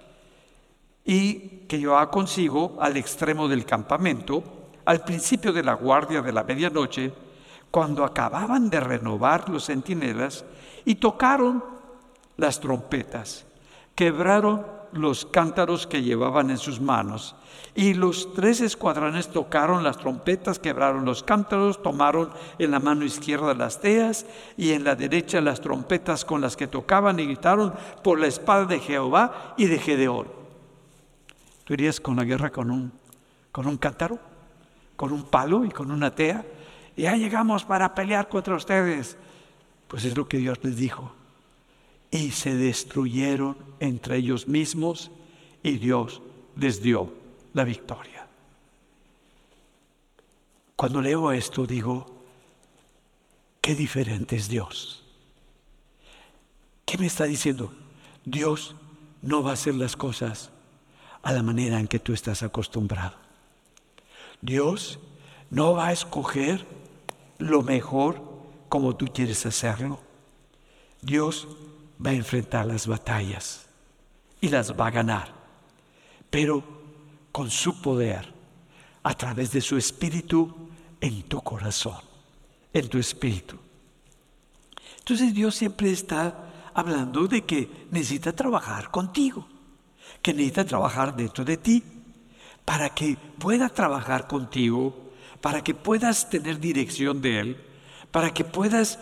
[1.05, 4.43] Y que llevaba consigo al extremo del campamento,
[4.89, 7.13] al principio de la guardia de la medianoche,
[7.69, 10.43] cuando acababan de renovar los centinelas
[10.84, 11.63] y tocaron
[12.38, 13.45] las trompetas
[13.99, 17.36] quebraron los cántaros que llevaban en sus manos.
[17.75, 23.54] Y los tres escuadrones tocaron las trompetas, quebraron los cántaros, tomaron en la mano izquierda
[23.54, 24.25] las teas
[24.56, 28.63] y en la derecha las trompetas con las que tocaban y gritaron por la espada
[28.63, 30.30] de Jehová y de Gedeón.
[31.65, 32.93] ¿Tú irías con la guerra con un,
[33.52, 34.17] con un cántaro,
[34.99, 36.45] con un palo y con una tea?
[36.97, 39.15] Ya llegamos para pelear contra ustedes.
[39.88, 41.13] Pues es lo que Dios les dijo
[42.12, 45.09] y se destruyeron entre ellos mismos
[45.63, 46.21] y Dios
[46.57, 47.13] les dio
[47.53, 48.27] la victoria.
[50.75, 52.05] Cuando leo esto digo,
[53.62, 55.05] qué diferente es Dios.
[56.83, 57.71] ¿Qué me está diciendo?
[58.25, 58.75] Dios
[59.21, 60.49] no va a hacer las cosas
[61.23, 63.28] a la manera en que tú estás acostumbrado.
[64.41, 64.99] Dios
[65.49, 66.65] no va a escoger
[67.38, 68.21] lo mejor
[68.69, 69.99] como tú quieres hacerlo.
[71.02, 71.47] Dios
[72.04, 73.67] va a enfrentar las batallas
[74.41, 75.34] y las va a ganar,
[76.30, 76.63] pero
[77.32, 78.34] con su poder,
[79.04, 82.02] a través de su espíritu en tu corazón,
[82.73, 83.58] en tu espíritu.
[84.99, 89.47] Entonces Dios siempre está hablando de que necesita trabajar contigo,
[90.21, 91.84] que necesita trabajar dentro de ti,
[92.69, 94.95] para que pueda trabajar contigo,
[95.41, 97.58] para que puedas tener dirección de Él,
[98.12, 98.99] para que puedas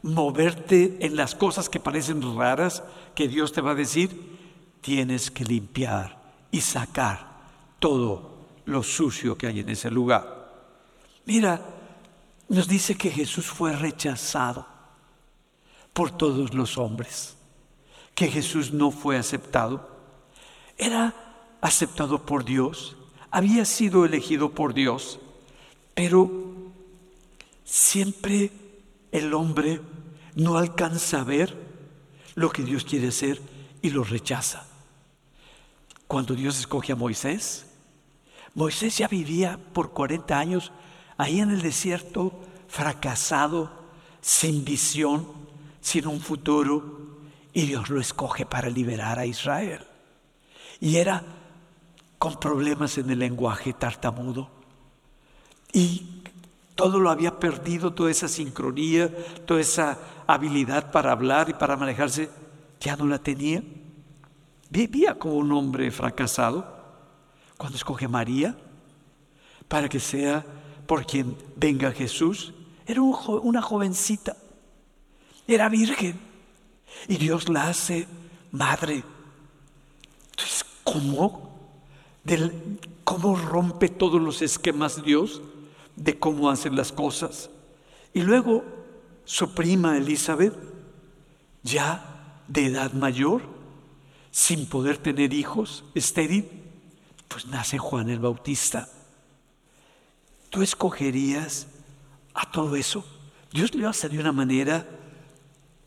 [0.00, 2.82] moverte en las cosas que parecen raras
[3.14, 4.38] que Dios te va a decir,
[4.80, 7.42] tienes que limpiar y sacar
[7.78, 10.50] todo lo sucio que hay en ese lugar.
[11.26, 11.60] Mira,
[12.48, 14.66] nos dice que Jesús fue rechazado
[15.92, 17.36] por todos los hombres,
[18.14, 19.90] que Jesús no fue aceptado.
[20.78, 21.12] Era
[21.60, 22.96] aceptado por Dios,
[23.30, 25.20] había sido elegido por Dios,
[25.94, 26.30] pero
[27.64, 28.50] siempre
[29.12, 29.80] el hombre
[30.34, 31.56] no alcanza a ver
[32.34, 33.40] lo que Dios quiere hacer
[33.82, 34.66] y lo rechaza.
[36.06, 37.66] Cuando Dios escoge a Moisés,
[38.54, 40.72] Moisés ya vivía por 40 años
[41.16, 42.32] ahí en el desierto,
[42.66, 43.70] fracasado,
[44.20, 45.26] sin visión,
[45.80, 47.20] sin un futuro,
[47.52, 49.84] y Dios lo escoge para liberar a Israel.
[50.80, 51.24] Y era
[52.20, 54.50] con problemas en el lenguaje tartamudo.
[55.72, 56.20] Y
[56.74, 59.10] todo lo había perdido, toda esa sincronía,
[59.46, 62.28] toda esa habilidad para hablar y para manejarse,
[62.78, 63.62] ya no la tenía.
[64.68, 66.66] Vivía como un hombre fracasado.
[67.56, 68.54] Cuando escoge María
[69.66, 70.44] para que sea
[70.86, 72.52] por quien venga Jesús,
[72.86, 74.36] era una jovencita,
[75.48, 76.20] era virgen
[77.08, 78.06] y Dios la hace
[78.52, 79.04] madre.
[80.32, 81.49] Entonces, ¿cómo?
[83.04, 85.40] ¿Cómo rompe todos los esquemas Dios?
[86.00, 87.50] de cómo hacen las cosas.
[88.12, 88.64] Y luego
[89.24, 90.54] su prima Elizabeth,
[91.62, 93.42] ya de edad mayor,
[94.30, 96.48] sin poder tener hijos, estéril,
[97.28, 98.88] pues nace Juan el Bautista.
[100.48, 101.66] ¿Tú escogerías
[102.34, 103.04] a todo eso?
[103.52, 104.88] Dios lo hace de una manera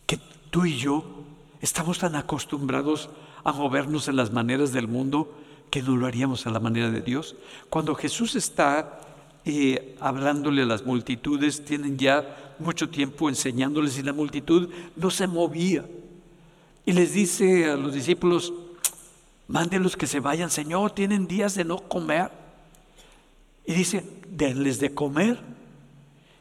[0.05, 0.19] que
[0.51, 1.03] tú y yo
[1.59, 3.09] estamos tan acostumbrados
[3.43, 5.42] a movernos en las maneras del mundo
[5.73, 7.35] que no lo haríamos a la manera de Dios.
[7.67, 9.01] Cuando Jesús está
[9.43, 15.25] y hablándole a las multitudes, tienen ya mucho tiempo enseñándoles y la multitud no se
[15.25, 15.83] movía.
[16.85, 18.53] Y les dice a los discípulos,
[19.47, 22.29] mándenlos que se vayan, Señor, tienen días de no comer.
[23.65, 25.39] Y dice, denles de comer.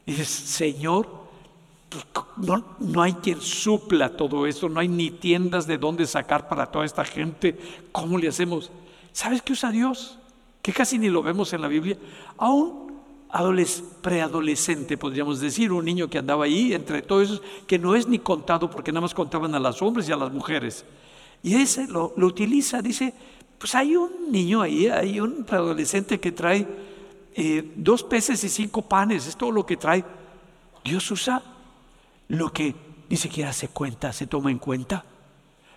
[0.04, 1.08] Y dice, Señor,
[2.36, 6.66] no, no hay quien supla todo esto, no hay ni tiendas de dónde sacar para
[6.66, 7.58] toda esta gente.
[7.92, 8.70] ¿Cómo le hacemos?
[9.12, 10.18] ¿Sabes qué usa Dios?
[10.62, 11.96] Que casi ni lo vemos en la Biblia.
[12.38, 12.92] Aún
[14.02, 18.18] preadolescente, podríamos decir, un niño que andaba ahí entre todos esos, que no es ni
[18.18, 20.84] contado porque nada más contaban a los hombres y a las mujeres.
[21.42, 23.14] Y ese lo, utiliza, dice,
[23.58, 26.66] Pues hay un niño ahí, hay un adolescente que trae
[27.34, 30.04] eh, dos peces y cinco panes, es todo lo que trae.
[30.84, 31.42] Dios usa
[32.28, 32.74] lo que
[33.08, 35.04] ni siquiera se cuenta, se toma en cuenta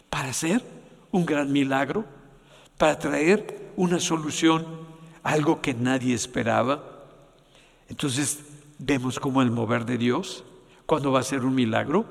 [0.09, 0.61] para hacer
[1.11, 2.05] un gran milagro,
[2.77, 4.65] para traer una solución,
[5.23, 6.83] algo que nadie esperaba.
[7.89, 8.39] Entonces
[8.79, 10.43] vemos como el mover de Dios,
[10.85, 12.05] cuando va a hacer un milagro,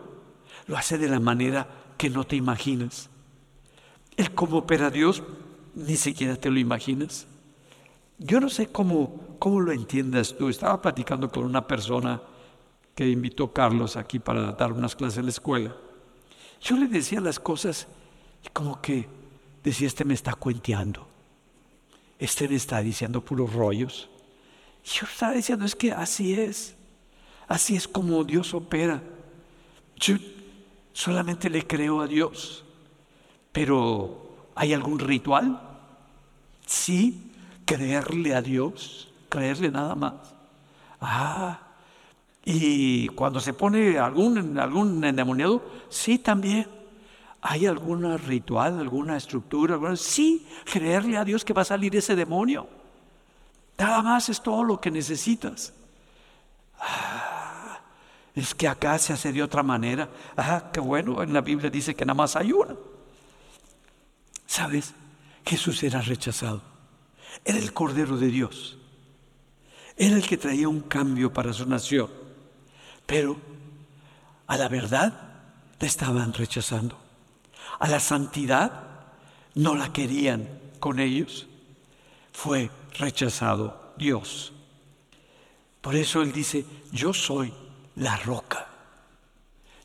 [0.67, 3.11] lo hace de la manera que no te imaginas.
[4.17, 5.23] El cómo opera Dios,
[5.75, 7.27] ni siquiera te lo imaginas.
[8.19, 10.49] Yo no sé cómo, cómo lo entiendas tú.
[10.49, 12.21] Estaba platicando con una persona
[12.95, 15.77] que invitó Carlos aquí para dar unas clases en la escuela.
[16.61, 17.89] Yo le decía las cosas
[18.45, 19.09] y como que
[19.65, 21.09] decía, este me está cuenteando.
[22.19, 24.09] Este me está diciendo puros rollos.
[24.85, 26.77] Yo estaba diciendo, es que así es.
[27.49, 29.03] Así es como Dios opera.
[29.97, 30.17] Yo
[30.93, 32.65] solamente le creo a Dios.
[33.53, 35.61] Pero, ¿hay algún ritual?
[36.67, 37.33] Sí,
[37.65, 40.15] creerle a Dios, creerle nada más.
[41.01, 41.61] Ah,
[42.45, 46.84] y cuando se pone algún, algún endemoniado, sí también.
[47.47, 49.79] ¿Hay algún ritual, alguna estructura?
[49.97, 52.67] Sí, creerle a Dios que va a salir ese demonio.
[53.77, 55.75] Nada más es todo lo que necesitas.
[56.81, 57.81] Ah,
[58.35, 60.09] es que acá se hace de otra manera.
[60.39, 62.77] Ah, qué bueno, en la Biblia dice que nada más hay una.
[64.47, 64.95] ¿Sabes?
[65.45, 66.63] Jesús era rechazado.
[67.45, 68.79] Era el Cordero de Dios.
[69.99, 72.09] Era el que traía un cambio para su nación.
[73.05, 73.37] Pero
[74.47, 75.13] a la verdad
[75.79, 77.04] le estaban rechazando.
[77.79, 78.85] A la santidad
[79.55, 80.49] no la querían
[80.81, 81.47] con ellos.
[82.33, 84.53] Fue rechazado Dios.
[85.81, 87.53] Por eso Él dice, yo soy
[87.97, 88.69] la roca.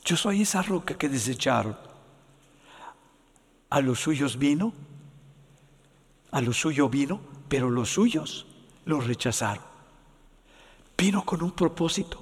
[0.03, 1.77] Yo soy esa roca que desecharon.
[3.69, 4.73] A los suyos vino,
[6.31, 8.47] a lo suyo vino, pero los suyos
[8.85, 9.63] lo rechazaron.
[10.97, 12.21] Vino con un propósito,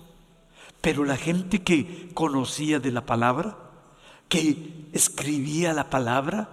[0.81, 3.57] pero la gente que conocía de la palabra,
[4.29, 6.49] que escribía la palabra,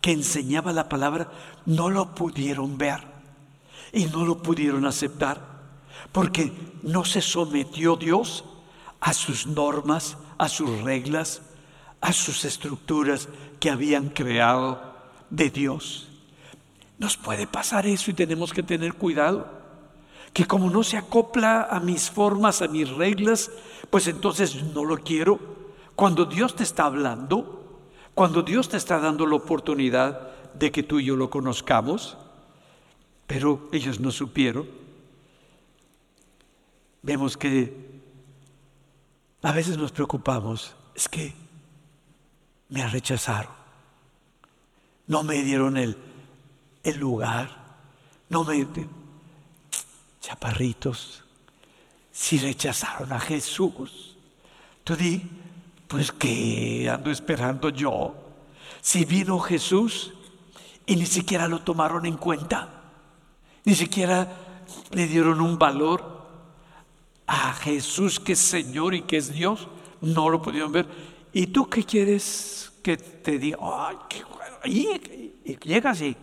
[0.00, 1.30] que enseñaba la palabra,
[1.66, 3.00] no lo pudieron ver
[3.92, 5.58] y no lo pudieron aceptar
[6.12, 6.52] porque
[6.82, 8.44] no se sometió Dios
[9.00, 11.42] a sus normas, a sus reglas,
[12.00, 13.28] a sus estructuras
[13.60, 14.80] que habían creado
[15.30, 16.08] de Dios.
[16.98, 19.58] Nos puede pasar eso y tenemos que tener cuidado.
[20.32, 23.50] Que como no se acopla a mis formas, a mis reglas,
[23.90, 25.57] pues entonces no lo quiero.
[25.98, 27.80] Cuando Dios te está hablando,
[28.14, 32.16] cuando Dios te está dando la oportunidad de que tú y yo lo conozcamos,
[33.26, 34.68] pero ellos no supieron.
[37.02, 38.00] Vemos que
[39.42, 41.34] a veces nos preocupamos, es que
[42.68, 43.50] me rechazaron,
[45.08, 45.98] no me dieron el,
[46.84, 47.80] el lugar,
[48.28, 48.68] no me...
[50.20, 51.24] Chaparritos,
[52.12, 54.16] si rechazaron a Jesús,
[54.84, 55.37] tú di,
[55.88, 58.14] pues que ando esperando yo.
[58.80, 60.12] Si vino Jesús
[60.86, 62.68] y ni siquiera lo tomaron en cuenta.
[63.64, 64.28] Ni siquiera
[64.90, 66.18] le dieron un valor
[67.26, 69.66] a Jesús que es Señor y que es Dios.
[70.00, 70.86] No lo pudieron ver.
[71.32, 73.58] ¿Y tú qué quieres que te diga?
[73.60, 74.22] Ay, qué
[74.64, 76.16] y, y llegas y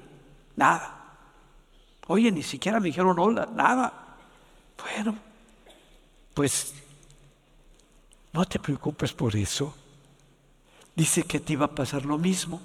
[0.56, 1.18] nada.
[2.08, 4.18] Oye, ni siquiera me dijeron hola, nada.
[4.78, 5.18] Bueno,
[6.34, 6.74] pues
[8.36, 9.74] no te preocupes por eso.
[10.94, 12.62] Dice que te iba a pasar lo mismo.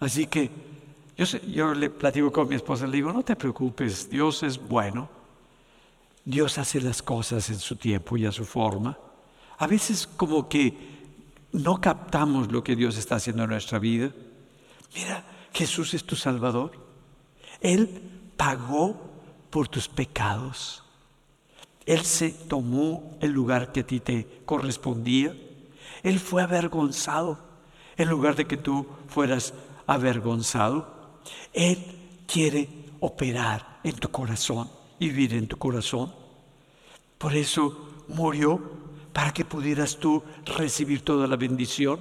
[0.00, 0.50] Así que
[1.44, 5.10] yo, le platico con mi esposa, le digo, no te preocupes, Dios es bueno.
[6.24, 8.98] Dios hace las cosas en su tiempo y a su forma.
[9.58, 10.74] A veces como que
[11.52, 14.10] no captamos lo que Dios está haciendo en nuestra vida.
[14.94, 16.72] Mira, Jesús es tu Salvador.
[17.60, 17.88] Él
[18.38, 18.98] pagó
[19.50, 20.82] por tus pecados.
[21.86, 25.36] Él se tomó el lugar que a ti te correspondía.
[26.02, 27.38] Él fue avergonzado
[27.96, 29.54] en lugar de que tú fueras
[29.86, 31.20] avergonzado.
[31.52, 31.78] Él
[32.26, 32.68] quiere
[33.00, 34.68] operar en tu corazón
[34.98, 36.12] y vivir en tu corazón.
[37.18, 38.60] Por eso murió
[39.12, 40.22] para que pudieras tú
[40.56, 42.00] recibir toda la bendición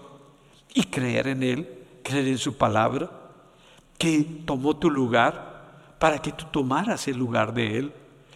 [0.73, 3.11] y creer en Él, creer en su palabra,
[3.97, 7.93] que tomó tu lugar para que tú tomaras el lugar de Él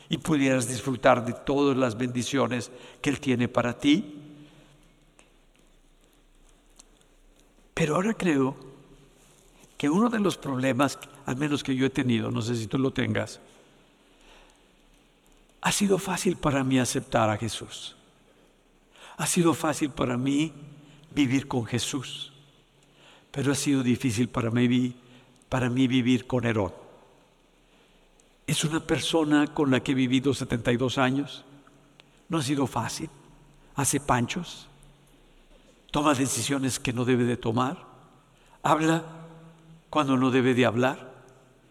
[0.10, 4.16] y pudieras disfrutar de todas las bendiciones que Él tiene para ti.
[7.74, 8.56] Pero ahora creo
[9.78, 12.80] que uno de los problemas, al menos que yo he tenido, no sé si tú
[12.80, 13.40] lo tengas,
[15.62, 17.96] ha sido fácil para mí aceptar a Jesús.
[19.18, 20.54] Ha sido fácil para mí
[21.14, 22.32] vivir con Jesús.
[23.32, 26.87] Pero ha sido difícil para mí vivir con Herón.
[28.48, 31.44] Es una persona con la que he vivido 72 años.
[32.30, 33.10] No ha sido fácil.
[33.76, 34.68] Hace panchos.
[35.92, 37.86] Toma decisiones que no debe de tomar.
[38.64, 39.04] Habla
[39.90, 41.14] cuando no debe de hablar.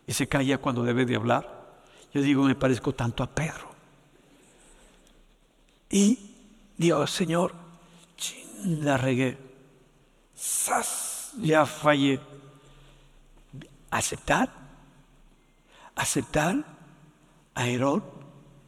[0.06, 1.80] Y se calla cuando debe de hablar.
[2.12, 3.70] Yo digo, me parezco tanto a Pedro.
[5.90, 6.18] Y
[6.76, 7.54] Dios, Señor,
[8.64, 9.38] la regué.
[10.34, 11.32] ¡Sas!
[11.38, 12.20] Ya fallé.
[13.90, 14.65] Aceptar.
[15.96, 16.64] Aceptar
[17.54, 18.02] a Herod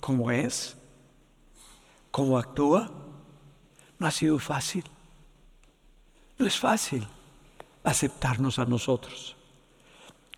[0.00, 0.76] como es,
[2.10, 2.90] como actúa.
[3.98, 4.84] No ha sido fácil.
[6.38, 7.06] No es fácil
[7.84, 9.36] aceptarnos a nosotros,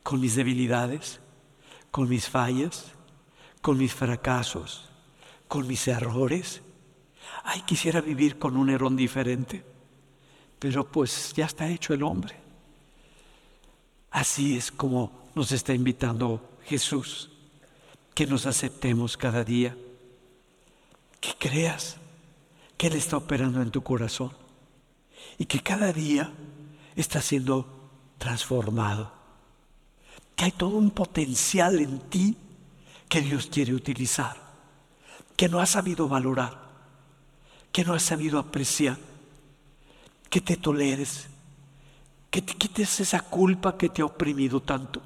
[0.03, 1.21] con mis debilidades,
[1.91, 2.93] con mis fallas,
[3.61, 4.89] con mis fracasos,
[5.49, 6.63] con mis errores.
[7.45, 9.65] Ay, quisiera vivir con un Herón diferente,
[10.59, 12.37] pero pues ya está hecho el hombre.
[14.11, 17.29] Así es como nos está invitando Jesús,
[18.15, 19.77] que nos aceptemos cada día,
[21.21, 21.97] que creas
[22.77, 24.31] que Él está operando en tu corazón
[25.37, 26.33] y que cada día
[26.95, 29.11] está siendo transformado,
[30.37, 32.37] que hay todo un potencial en ti
[33.09, 34.37] que Dios quiere utilizar,
[35.35, 36.71] que no has sabido valorar,
[37.73, 38.97] que no has sabido apreciar,
[40.29, 41.27] que te toleres,
[42.31, 45.03] que te quites esa culpa que te ha oprimido tanto,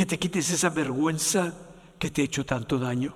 [0.00, 1.52] que te quites esa vergüenza
[1.98, 3.12] que te ha hecho tanto daño,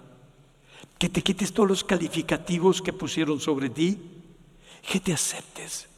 [0.98, 3.98] que te quites todos los calificativos que pusieron sobre ti,
[4.86, 5.88] que te aceptes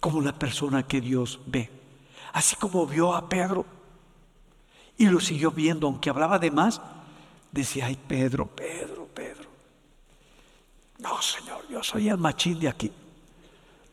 [0.00, 1.70] como la persona que Dios ve,
[2.32, 3.64] así como vio a Pedro
[4.98, 6.80] y lo siguió viendo, aunque hablaba de más,
[7.52, 9.48] decía, ay Pedro, Pedro, Pedro.
[10.98, 12.90] No, Señor, yo soy el machín de aquí.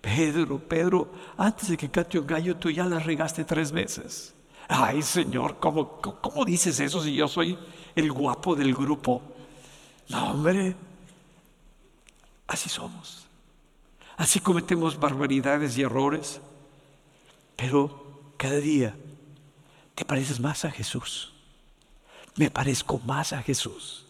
[0.01, 4.33] Pedro, Pedro, antes de que cante un gallo, tú ya la regaste tres veces.
[4.67, 7.57] Ay, Señor, ¿cómo, ¿cómo dices eso si yo soy
[7.95, 9.21] el guapo del grupo?
[10.09, 10.75] No, hombre,
[12.47, 13.25] así somos.
[14.17, 16.41] Así cometemos barbaridades y errores.
[17.55, 18.95] Pero cada día
[19.95, 21.33] te pareces más a Jesús.
[22.35, 24.05] Me parezco más a Jesús.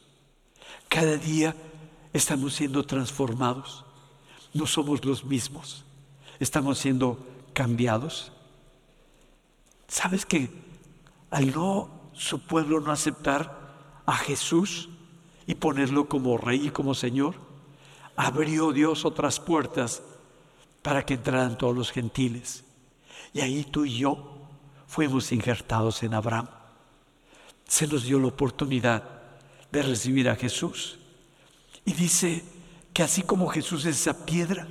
[0.88, 1.56] Cada día
[2.14, 3.84] estamos siendo transformados
[4.54, 5.84] no somos los mismos.
[6.40, 7.18] Estamos siendo
[7.54, 8.32] cambiados.
[9.94, 10.50] ¿Sabes que
[11.30, 14.90] al no su pueblo no aceptar a Jesús
[15.46, 17.36] y ponerlo como rey y como Señor,
[18.16, 20.02] abrió Dios otras puertas
[20.82, 22.64] para que entraran todos los gentiles.
[23.34, 24.36] Y ahí tú y yo
[24.88, 26.48] fuimos injertados en Abraham.
[27.68, 29.04] Se nos dio la oportunidad
[29.72, 30.98] de recibir a Jesús.
[31.86, 32.44] Y dice
[32.94, 34.68] que así como Jesús es esa piedra,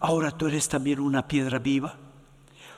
[0.00, 1.96] ahora tú eres también una piedra viva,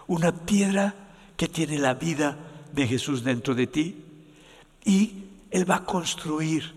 [0.07, 1.02] una piedra
[1.43, 2.37] que tiene la vida
[2.73, 3.97] de Jesús dentro de ti
[4.85, 6.73] y Él va a construir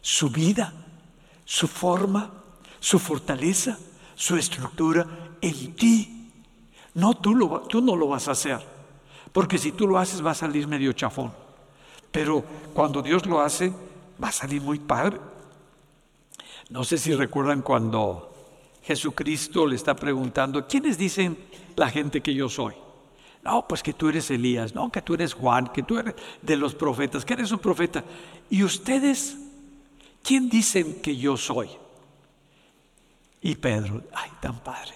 [0.00, 0.72] su vida,
[1.44, 2.30] su forma,
[2.80, 3.78] su fortaleza,
[4.14, 6.30] su estructura en ti.
[6.94, 8.58] No, tú, lo, tú no lo vas a hacer,
[9.34, 11.30] porque si tú lo haces va a salir medio chafón,
[12.10, 13.70] pero cuando Dios lo hace
[14.22, 15.20] va a salir muy padre.
[16.70, 18.34] No sé si recuerdan cuando
[18.82, 21.36] Jesucristo le está preguntando, ¿quiénes dicen
[21.76, 22.72] la gente que yo soy?
[23.44, 26.56] No, pues que tú eres Elías, no, que tú eres Juan, que tú eres de
[26.56, 28.02] los profetas, que eres un profeta.
[28.48, 29.36] ¿Y ustedes
[30.22, 31.68] quién dicen que yo soy?
[33.42, 34.94] Y Pedro, ay, tan padre,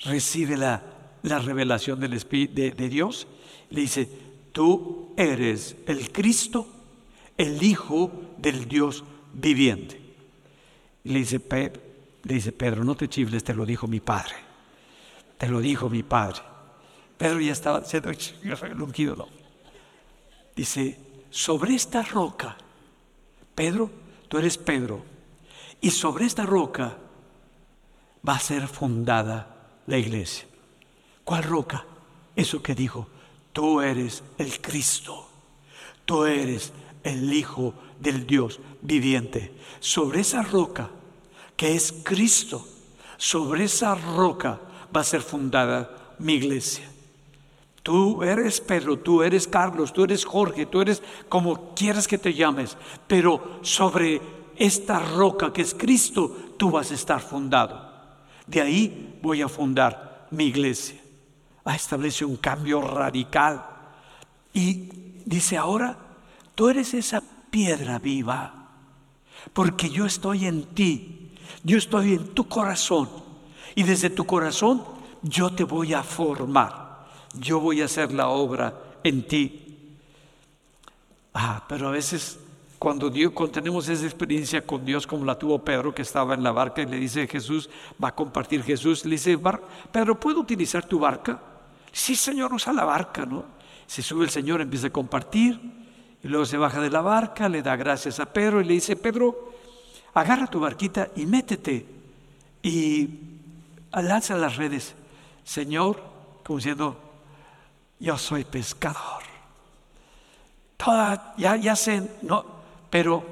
[0.00, 0.82] recibe la,
[1.22, 3.26] revelación del Espíritu de, de Dios,
[3.68, 4.08] le dice,
[4.52, 6.66] tú eres el Cristo,
[7.36, 9.04] el Hijo del Dios
[9.34, 10.00] viviente.
[11.04, 14.34] Y le dice, le dice Pedro, no te chifles, te lo dijo mi padre.
[15.36, 16.40] Te lo dijo mi padre.
[17.18, 18.12] Pedro ya estaba siendo
[19.16, 19.28] no.
[20.54, 20.98] Dice,
[21.30, 22.56] sobre esta roca,
[23.54, 23.90] Pedro,
[24.28, 25.02] tú eres Pedro,
[25.80, 26.96] y sobre esta roca
[28.26, 30.46] va a ser fundada la iglesia.
[31.24, 31.84] ¿Cuál roca?
[32.36, 33.08] Eso que dijo,
[33.52, 35.28] tú eres el Cristo,
[36.04, 39.52] tú eres el Hijo del Dios viviente.
[39.80, 40.90] Sobre esa roca,
[41.56, 42.66] que es Cristo,
[43.16, 44.60] sobre esa roca
[44.94, 46.88] va a ser fundada mi iglesia.
[47.82, 52.34] Tú eres Pedro, tú eres Carlos, tú eres Jorge, tú eres como quieras que te
[52.34, 52.76] llames,
[53.06, 54.20] pero sobre
[54.56, 57.88] esta roca que es Cristo, tú vas a estar fundado.
[58.46, 61.00] De ahí voy a fundar mi iglesia.
[61.64, 63.64] Ah, establece un cambio radical.
[64.52, 64.88] Y
[65.24, 65.96] dice ahora,
[66.58, 67.22] Tú eres esa
[67.52, 68.52] piedra viva,
[69.52, 71.30] porque yo estoy en ti,
[71.62, 73.08] yo estoy en tu corazón,
[73.76, 74.82] y desde tu corazón
[75.22, 76.87] yo te voy a formar,
[77.40, 79.64] yo voy a hacer la obra en ti.
[81.34, 82.38] Ah, pero a veces
[82.78, 86.42] cuando, Dios, cuando tenemos esa experiencia con Dios como la tuvo Pedro que estaba en
[86.42, 87.68] la barca y le dice Jesús,
[88.02, 89.38] va a compartir Jesús, le dice,
[89.90, 91.40] Pedro, ¿puedo utilizar tu barca?
[91.90, 93.44] Sí, Señor, usa la barca, ¿no?
[93.86, 95.58] Se sube el Señor, empieza a compartir
[96.22, 98.94] y luego se baja de la barca, le da gracias a Pedro y le dice,
[98.94, 99.52] Pedro,
[100.14, 101.86] agarra tu barquita y métete
[102.62, 103.08] y
[103.92, 104.94] lanza las redes.
[105.42, 106.00] Señor,
[106.44, 107.07] como diciendo,
[107.98, 109.22] yo soy pescador.
[110.76, 112.44] Toda, ya, ya sé, no,
[112.90, 113.24] pero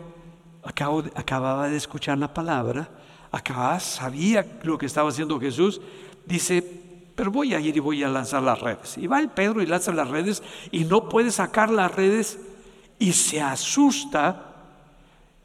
[0.62, 2.88] acababa de escuchar la palabra,
[3.30, 5.80] acababa, sabía lo que estaba haciendo Jesús,
[6.24, 6.62] dice,
[7.14, 8.98] pero voy a ir y voy a lanzar las redes.
[8.98, 12.38] Y va el Pedro y lanza las redes y no puede sacar las redes
[12.98, 14.54] y se asusta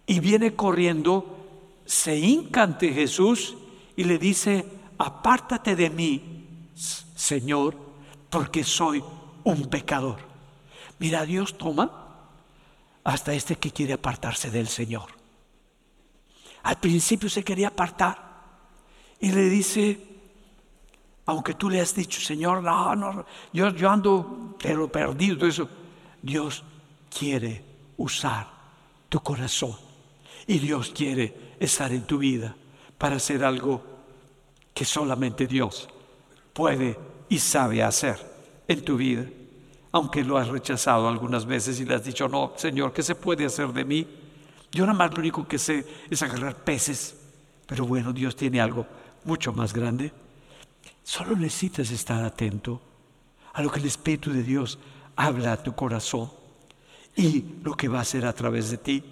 [0.06, 1.38] y viene corriendo,
[1.86, 3.56] se hinca ante Jesús
[3.96, 4.66] y le dice,
[4.98, 6.70] apártate de mí,
[7.16, 7.91] Señor,
[8.32, 9.04] porque soy
[9.44, 10.18] un pecador.
[10.98, 12.08] Mira, Dios toma
[13.04, 15.10] hasta este que quiere apartarse del Señor.
[16.64, 18.32] Al principio se quería apartar
[19.20, 20.00] y le dice,
[21.26, 25.68] aunque tú le has dicho, Señor, no, no, yo, yo ando pero perdido, eso,
[26.22, 26.64] Dios
[27.16, 27.64] quiere
[27.98, 28.48] usar
[29.10, 29.76] tu corazón
[30.48, 32.56] y Dios quiere estar en tu vida
[32.98, 33.84] para hacer algo
[34.74, 35.90] que solamente Dios
[36.54, 38.18] puede y sabe hacer
[38.68, 39.26] en tu vida
[39.92, 43.46] aunque lo has rechazado algunas veces y le has dicho, no, Señor, ¿qué se puede
[43.46, 44.08] hacer de mí?
[44.72, 47.16] Yo nada más lo único que sé es agarrar peces,
[47.68, 48.86] pero bueno, Dios tiene algo
[49.26, 50.14] mucho más grande.
[51.04, 52.82] Solo necesitas estar atento
[53.54, 54.80] a lo que el Espíritu de Dios
[55.18, 56.32] habla a tu corazón
[57.18, 59.04] y lo que va a hacer a través de ti.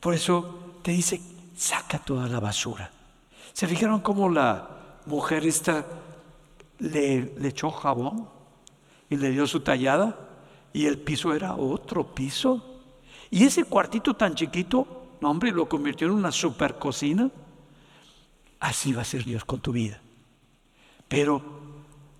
[0.00, 1.20] Por eso te dice,
[1.54, 2.90] saca toda la basura.
[3.52, 4.66] ¿Se fijaron cómo la
[5.04, 5.84] mujer esta
[6.80, 8.28] le, echó jabón?
[9.10, 10.16] y le dio su tallada
[10.72, 12.80] y el piso era otro piso.
[13.28, 17.28] Y ese cuartito tan chiquito, no hombre, lo convirtió en una super cocina.
[18.60, 20.00] Así va a ser Dios con tu vida.
[21.08, 21.42] Pero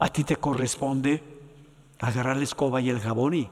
[0.00, 1.22] a ti te corresponde
[2.00, 3.48] agarrar la escoba y el jabón y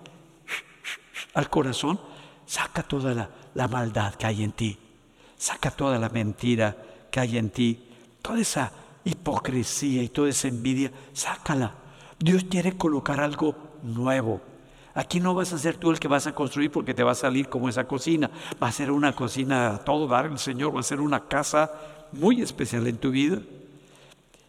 [1.34, 2.00] al corazón
[2.44, 4.76] saca toda la, la maldad que hay en ti.
[5.36, 6.76] Saca toda la mentira
[7.10, 7.84] que hay en ti.
[8.20, 8.72] Toda esa
[9.08, 11.74] hipocresía y toda esa envidia, sácala
[12.18, 14.40] Dios quiere colocar algo nuevo.
[14.94, 17.16] Aquí no vas a ser tú el que vas a construir porque te va a
[17.16, 18.30] salir como esa cocina.
[18.60, 21.70] Va a ser una cocina a todo dar el Señor, va a ser una casa
[22.12, 23.38] muy especial en tu vida.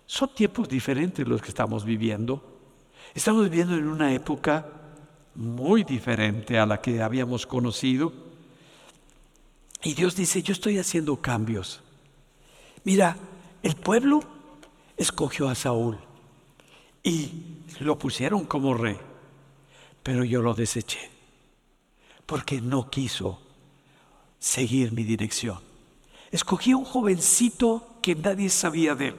[0.07, 2.43] Son tiempos diferentes los que estamos viviendo.
[3.13, 4.65] Estamos viviendo en una época
[5.35, 8.11] muy diferente a la que habíamos conocido.
[9.83, 11.81] Y Dios dice, yo estoy haciendo cambios.
[12.83, 13.15] Mira,
[13.61, 14.38] el pueblo
[14.99, 15.97] escogió a Saúl
[17.01, 17.31] y
[17.79, 18.97] lo pusieron como rey,
[20.03, 21.09] pero yo lo deseché,
[22.25, 23.39] porque no quiso
[24.37, 25.59] seguir mi dirección.
[26.31, 29.15] Escogí a un jovencito que nadie sabía de él,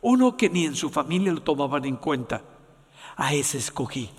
[0.00, 2.42] uno que ni en su familia lo tomaban en cuenta.
[3.14, 4.10] A ese escogí.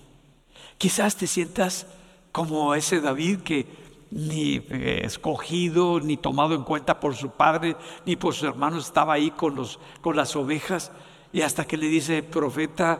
[0.78, 1.88] Quizás te sientas
[2.32, 3.66] como ese David que
[4.14, 9.14] ni eh, escogido, ni tomado en cuenta por su padre, ni por sus hermanos, estaba
[9.14, 10.92] ahí con, los, con las ovejas,
[11.32, 13.00] y hasta que le dice, profeta,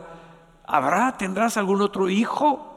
[0.66, 2.70] ¿habrá, tendrás algún otro hijo?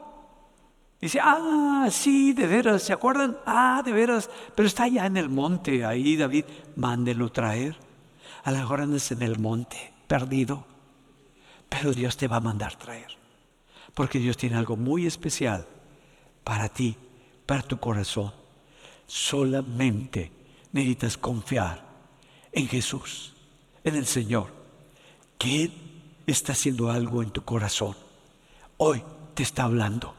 [1.00, 3.36] Dice, ah, sí, de veras, ¿se acuerdan?
[3.44, 6.44] Ah, de veras, pero está allá en el monte, ahí David,
[6.76, 7.76] mándelo traer.
[8.44, 10.64] A lo mejor andas en el monte, perdido,
[11.68, 13.16] pero Dios te va a mandar traer,
[13.94, 15.66] porque Dios tiene algo muy especial
[16.44, 16.96] para ti,
[17.48, 18.30] para tu corazón.
[19.06, 20.30] Solamente
[20.70, 21.82] necesitas confiar
[22.52, 23.32] en Jesús,
[23.82, 24.48] en el Señor,
[25.38, 25.72] que Él
[26.26, 27.96] está haciendo algo en tu corazón.
[28.76, 30.14] Hoy te está hablando.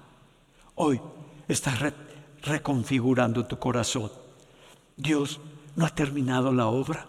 [0.73, 0.99] Hoy
[1.47, 1.93] está
[2.41, 4.11] reconfigurando tu corazón.
[4.97, 5.39] Dios
[5.75, 7.05] no ha terminado la obra.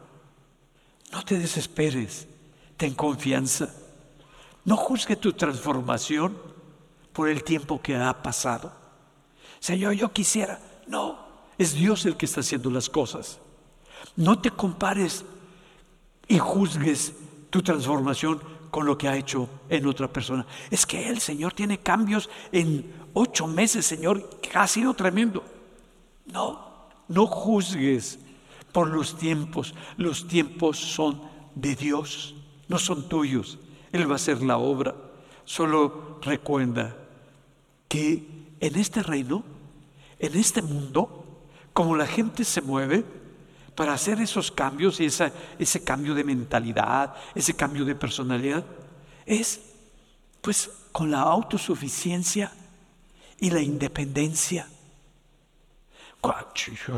[1.13, 2.29] No te desesperes.
[2.77, 3.75] Ten confianza.
[4.67, 6.37] No juzgue tu transformación
[7.15, 8.80] por el tiempo que ha pasado.
[9.61, 10.59] Señor, yo quisiera.
[10.89, 11.19] No,
[11.59, 13.39] es Dios el que está haciendo las cosas.
[14.17, 15.25] No te compares
[16.27, 17.13] y juzgues
[17.51, 18.41] tu transformación
[18.71, 20.47] con lo que ha hecho en otra persona.
[20.71, 25.45] Es que el Señor tiene cambios en ocho meses, Señor, que ha sido tremendo.
[26.27, 28.19] No, no juzgues
[28.73, 29.75] por los tiempos.
[29.97, 31.21] Los tiempos son
[31.55, 32.35] de Dios,
[32.69, 33.59] no son tuyos.
[33.93, 34.95] Él va a hacer la obra.
[35.45, 36.97] Solo recuerda
[37.89, 39.43] que en este reino,
[40.19, 41.43] en este mundo,
[41.73, 43.05] como la gente se mueve,
[43.75, 48.65] para hacer esos cambios y ese cambio de mentalidad, ese cambio de personalidad,
[49.25, 49.61] es
[50.43, 52.53] Pues con la autosuficiencia
[53.39, 54.67] y la independencia.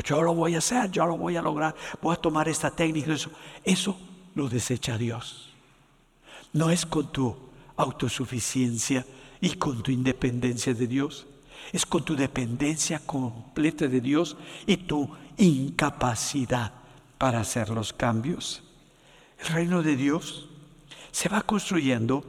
[0.04, 3.12] Yo, lo voy a hacer, yo lo voy a lograr, voy a tomar esta técnica.
[3.12, 3.30] Eso,
[3.62, 3.96] eso
[4.34, 5.50] lo desecha Dios.
[6.52, 7.36] No es con tu
[7.76, 9.06] autosuficiencia
[9.40, 11.26] y con tu independencia de Dios.
[11.72, 14.36] Es con tu dependencia completa de Dios
[14.66, 16.72] y tu incapacidad
[17.18, 18.62] para hacer los cambios.
[19.38, 20.48] El reino de Dios
[21.10, 22.24] se va construyendo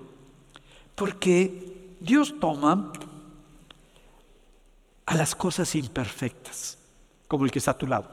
[0.96, 2.92] porque Dios toma
[5.06, 6.78] a las cosas imperfectas,
[7.28, 8.10] como el que está a tu lado.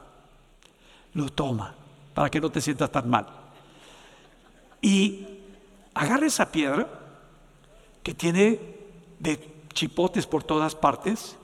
[1.13, 1.75] Lo toma
[2.13, 3.27] para que no te sientas tan mal.
[4.81, 5.27] Y
[5.93, 6.87] agarra esa piedra
[8.03, 8.59] que tiene
[9.19, 11.37] de chipotes por todas partes.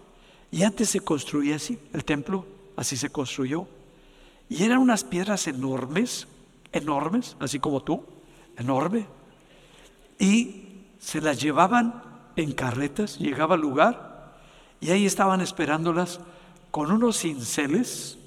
[0.51, 3.67] Y antes se construía así, el templo así se construyó.
[4.49, 6.27] Y eran unas piedras enormes,
[6.71, 8.03] enormes, así como tú,
[8.57, 9.07] enorme.
[10.19, 10.63] Y
[10.99, 12.03] se las llevaban
[12.35, 14.37] en carretas, llegaba al lugar
[14.79, 16.19] y ahí estaban esperándolas
[16.71, 18.17] con unos cinceles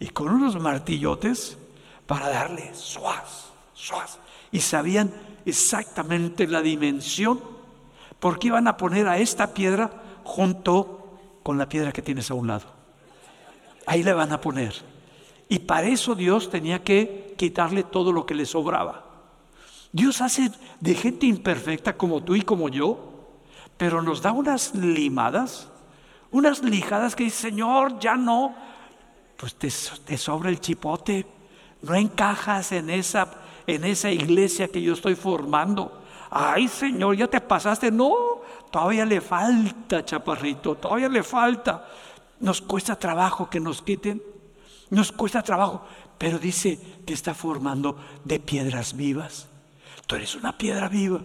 [0.00, 1.58] y con unos martillotes
[2.06, 4.18] para darle suaz, suaz.
[4.50, 5.12] Y sabían
[5.44, 7.40] exactamente la dimensión
[8.22, 9.90] porque iban a poner a esta piedra
[10.22, 12.66] junto con la piedra que tienes a un lado.
[13.84, 14.72] Ahí le van a poner.
[15.48, 19.04] Y para eso Dios tenía que quitarle todo lo que le sobraba.
[19.90, 23.40] Dios hace de gente imperfecta como tú y como yo,
[23.76, 25.68] pero nos da unas limadas,
[26.30, 28.54] unas lijadas que dice, Señor, ya no,
[29.36, 29.68] pues te,
[30.04, 31.26] te sobra el chipote,
[31.82, 33.34] no encajas en esa,
[33.66, 36.01] en esa iglesia que yo estoy formando.
[36.34, 37.90] Ay, Señor, ya te pasaste.
[37.90, 41.86] No, todavía le falta, chaparrito, todavía le falta.
[42.40, 44.22] Nos cuesta trabajo que nos quiten,
[44.88, 45.84] nos cuesta trabajo,
[46.16, 49.46] pero dice que está formando de piedras vivas.
[50.06, 51.20] Tú eres una piedra viva.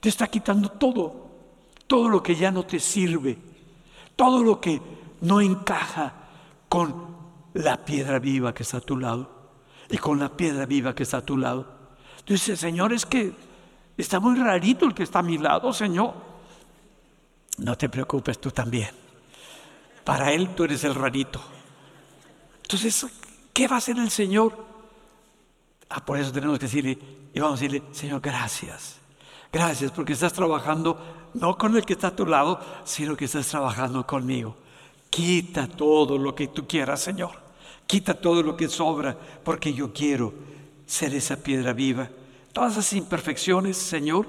[0.00, 1.28] Te está quitando todo,
[1.86, 3.36] todo lo que ya no te sirve,
[4.16, 4.80] todo lo que
[5.20, 6.14] no encaja
[6.70, 7.16] con
[7.52, 9.30] la piedra viva que está a tu lado
[9.90, 11.66] y con la piedra viva que está a tu lado.
[12.26, 13.32] Dice, Señor, es que
[14.02, 16.14] está muy rarito el que está a mi lado, Señor.
[17.58, 18.90] No te preocupes, tú también.
[20.04, 21.40] Para Él tú eres el rarito.
[22.62, 23.06] Entonces,
[23.52, 24.64] ¿qué va a hacer el Señor?
[25.88, 26.98] Ah, por eso tenemos que decirle,
[27.32, 28.98] y vamos a decirle, Señor, gracias.
[29.52, 33.48] Gracias porque estás trabajando no con el que está a tu lado, sino que estás
[33.48, 34.56] trabajando conmigo.
[35.10, 37.30] Quita todo lo que tú quieras, Señor.
[37.86, 40.34] Quita todo lo que sobra, porque yo quiero
[40.86, 42.08] ser esa piedra viva.
[42.56, 44.26] Todas esas imperfecciones, Señor,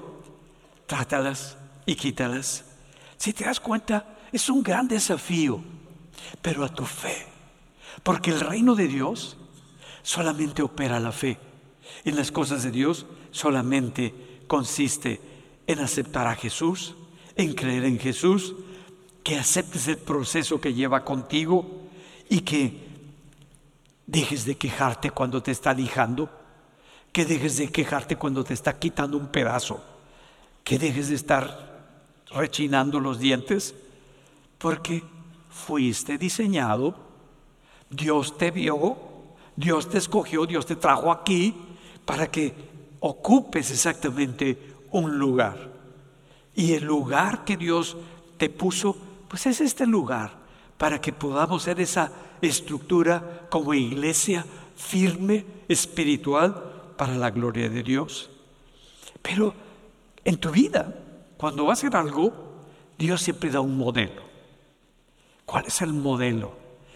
[0.86, 1.56] trátalas
[1.86, 2.62] y quítalas.
[3.16, 5.62] Si te das cuenta, es un gran desafío,
[6.42, 7.26] pero a tu fe.
[8.02, 9.38] Porque el reino de Dios
[10.02, 11.38] solamente opera la fe
[12.04, 15.22] en las cosas de Dios solamente consiste
[15.66, 16.96] en aceptar a Jesús,
[17.34, 18.54] en creer en Jesús,
[19.22, 21.88] que aceptes el proceso que lleva contigo
[22.28, 22.88] y que
[24.06, 26.30] dejes de quejarte cuando te está lijando,
[27.18, 29.82] que dejes de quejarte cuando te está quitando un pedazo,
[30.62, 31.90] que dejes de estar
[32.30, 33.74] rechinando los dientes,
[34.56, 35.02] porque
[35.50, 36.94] fuiste diseñado,
[37.90, 38.96] Dios te vio,
[39.56, 41.56] Dios te escogió, Dios te trajo aquí
[42.04, 42.54] para que
[43.00, 45.72] ocupes exactamente un lugar.
[46.54, 47.96] Y el lugar que Dios
[48.36, 48.96] te puso,
[49.26, 50.38] pues es este lugar,
[50.76, 54.46] para que podamos ser esa estructura como iglesia
[54.76, 56.67] firme, espiritual,
[56.98, 58.28] para la gloria de Dios.
[59.22, 59.54] Pero
[60.24, 60.94] en tu vida,
[61.38, 62.32] cuando vas a hacer algo,
[62.98, 64.22] Dios siempre da un modelo.
[65.46, 66.52] ¿Cuál es el modelo?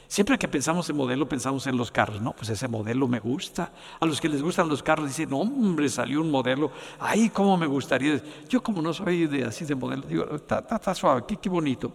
[0.08, 2.34] Siempre que pensamos en modelo, pensamos en los carros, ¿no?
[2.34, 3.72] Pues ese modelo me gusta.
[3.98, 7.66] A los que les gustan los carros dicen, hombre, salió un modelo, ay, cómo me
[7.66, 8.22] gustaría.
[8.46, 11.90] Yo como no soy de, así de modelo, digo, está suave, qué, qué bonito.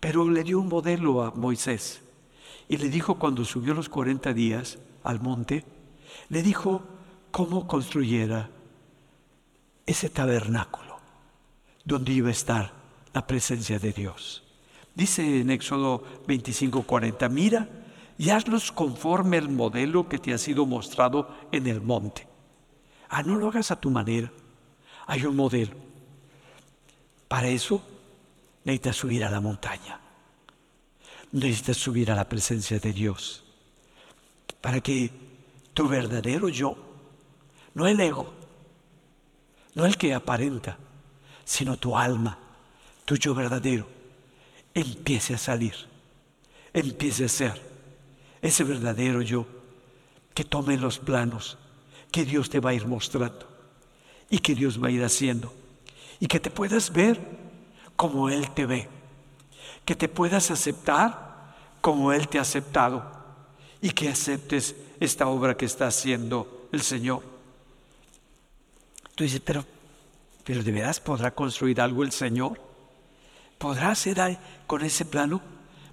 [0.00, 2.02] Pero le dio un modelo a Moisés
[2.68, 5.64] y le dijo cuando subió los 40 días al monte,
[6.30, 6.82] le dijo
[7.30, 8.50] cómo construyera
[9.86, 10.98] ese tabernáculo
[11.84, 12.72] donde iba a estar
[13.12, 14.42] la presencia de Dios.
[14.94, 17.68] Dice en Éxodo 25, 40, mira
[18.18, 22.26] y hazlos conforme al modelo que te ha sido mostrado en el monte.
[23.08, 24.30] Ah, no lo hagas a tu manera.
[25.06, 25.74] Hay un modelo.
[27.26, 27.82] Para eso
[28.64, 29.98] necesitas subir a la montaña.
[31.32, 33.44] Necesitas subir a la presencia de Dios.
[34.60, 35.10] Para que
[35.72, 36.89] tu verdadero yo,
[37.74, 38.32] no el ego,
[39.74, 40.76] no el que aparenta,
[41.44, 42.38] sino tu alma,
[43.04, 43.86] tu yo verdadero,
[44.74, 45.74] empiece a salir,
[46.72, 47.70] empiece a ser
[48.42, 49.46] ese verdadero yo
[50.34, 51.58] que tome los planos
[52.10, 53.46] que Dios te va a ir mostrando
[54.28, 55.52] y que Dios va a ir haciendo.
[56.18, 57.20] Y que te puedas ver
[57.96, 58.88] como Él te ve,
[59.84, 63.18] que te puedas aceptar como Él te ha aceptado.
[63.82, 67.22] Y que aceptes esta obra que está haciendo el Señor.
[69.20, 69.66] Tú dices, pero,
[70.44, 72.58] pero ¿de veras podrá construir algo el Señor?
[73.58, 75.42] ¿Podrá hacer con ese plano?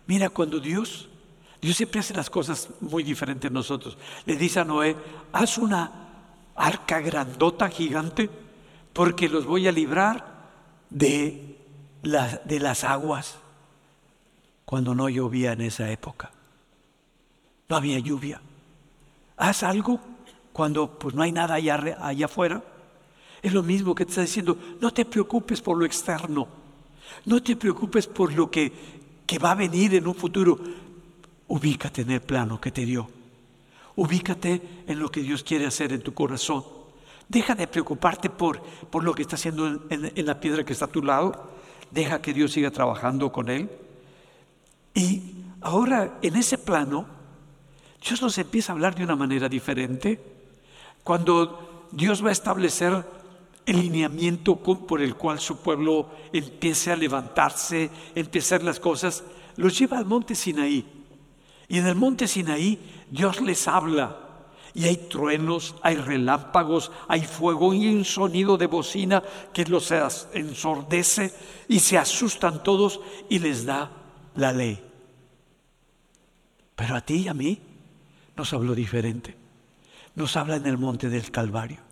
[0.05, 1.09] Mira, cuando Dios,
[1.61, 3.97] Dios siempre hace las cosas muy diferentes a nosotros.
[4.25, 4.95] Le dice a Noé,
[5.34, 5.91] haz una
[6.55, 8.30] arca grandota, gigante,
[8.93, 10.23] porque los voy a librar
[10.89, 11.57] de,
[12.01, 13.39] de las aguas
[14.63, 16.32] cuando no llovía en esa época.
[17.67, 18.39] No había lluvia.
[19.36, 19.99] Haz algo
[20.53, 22.63] cuando pues no hay nada allá, allá afuera.
[23.41, 26.47] Es lo mismo que te está diciendo, no te preocupes por lo externo,
[27.25, 28.71] no te preocupes por lo que,
[29.25, 30.59] que va a venir en un futuro.
[31.47, 33.09] Ubícate en el plano que te dio.
[33.95, 36.63] Ubícate en lo que Dios quiere hacer en tu corazón.
[37.27, 40.85] Deja de preocuparte por, por lo que está haciendo en, en la piedra que está
[40.85, 41.51] a tu lado.
[41.91, 43.69] Deja que Dios siga trabajando con él.
[44.93, 47.05] Y ahora en ese plano,
[48.05, 50.19] Dios nos empieza a hablar de una manera diferente.
[51.03, 53.03] Cuando Dios va a establecer
[53.68, 59.26] el lineamiento por el cual su pueblo empiece a levantarse, empiece a hacer las cosas,
[59.57, 60.86] los lleva al monte Sinaí.
[61.68, 62.80] Y en el monte Sinaí
[63.11, 64.24] Dios les habla.
[64.74, 69.91] Y hay truenos, hay relámpagos, hay fuego y un sonido de bocina que los
[70.34, 71.34] ensordece
[71.68, 73.91] y se asustan todos y les da
[74.36, 74.82] la ley.
[76.76, 77.59] Pero a ti y a mí
[78.36, 79.36] nos habló diferente.
[80.15, 81.86] Nos habla en el monte del Calvario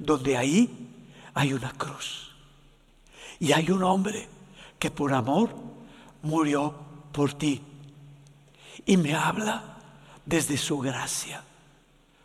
[0.00, 0.88] donde ahí
[1.34, 2.32] hay una cruz.
[3.38, 4.28] Y hay un hombre
[4.78, 5.54] que por amor
[6.22, 6.74] murió
[7.12, 7.60] por ti.
[8.86, 9.62] Y me habla
[10.24, 11.44] desde su gracia,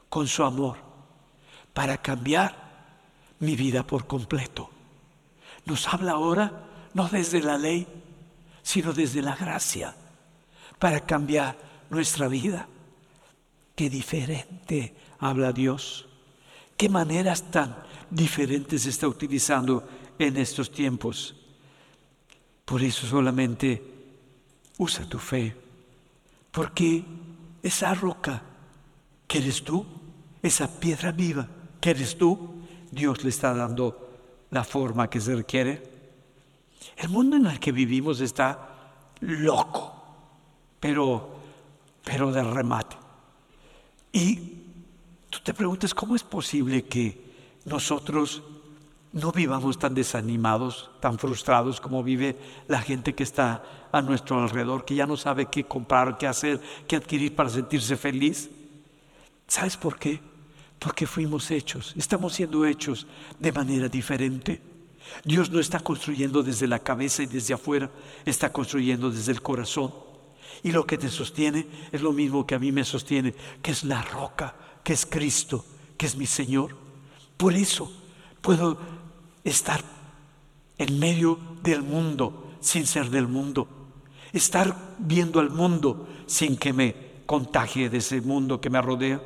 [0.10, 0.78] con su amor,
[1.74, 2.56] para cambiar
[3.40, 4.70] mi vida por completo.
[5.66, 6.52] Nos habla ahora
[6.94, 7.86] no desde la ley,
[8.64, 9.94] sino desde la gracia,
[10.80, 11.58] para cambiar
[11.90, 12.68] nuestra vida.
[13.76, 16.08] Qué diferente habla Dios.
[16.78, 17.76] ¿Qué maneras tan
[18.10, 19.88] diferentes está utilizando
[20.20, 21.36] en estos tiempos?
[22.66, 23.82] Por eso solamente
[24.78, 25.56] usa tu fe,
[26.52, 27.04] porque
[27.64, 28.42] esa roca
[29.28, 29.86] que eres tú,
[30.42, 31.48] esa piedra viva
[31.80, 32.56] que eres tú,
[32.92, 34.10] Dios le está dando
[34.52, 35.84] la forma que se requiere.
[36.98, 39.94] El mundo en el que vivimos está loco,
[40.80, 41.36] pero,
[42.04, 42.98] pero de remate.
[44.12, 44.55] Y
[45.36, 47.20] Tú te preguntas, ¿cómo es posible que
[47.66, 48.42] nosotros
[49.12, 52.38] no vivamos tan desanimados, tan frustrados como vive
[52.70, 53.62] la gente que está
[53.92, 57.98] a nuestro alrededor, que ya no sabe qué comprar, qué hacer, qué adquirir para sentirse
[57.98, 58.50] feliz?
[59.46, 60.22] ¿Sabes por qué?
[60.80, 63.06] Porque fuimos hechos, estamos siendo hechos
[63.38, 64.62] de manera diferente.
[65.26, 67.92] Dios no está construyendo desde la cabeza y desde afuera,
[68.24, 69.94] está construyendo desde el corazón.
[70.64, 73.84] Y lo que te sostiene es lo mismo que a mí me sostiene, que es
[73.84, 74.56] la roca,
[74.86, 75.66] que es Cristo,
[75.98, 76.78] que es mi Señor.
[77.36, 77.92] Por eso
[78.40, 78.78] puedo
[79.44, 79.82] estar
[80.78, 83.68] en medio del mundo sin ser del mundo.
[84.32, 89.20] Estar viendo al mundo sin que me contagie de ese mundo que me rodea.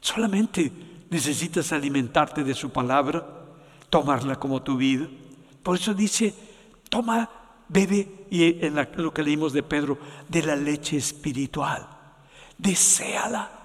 [0.00, 0.70] Solamente
[1.10, 3.26] necesitas alimentarte de su palabra,
[3.90, 5.08] tomarla como tu vida.
[5.64, 6.32] Por eso dice,
[6.88, 7.28] toma,
[7.68, 9.98] bebe, y en lo que leímos de Pedro,
[10.28, 11.88] de la leche espiritual.
[12.56, 13.59] Deseala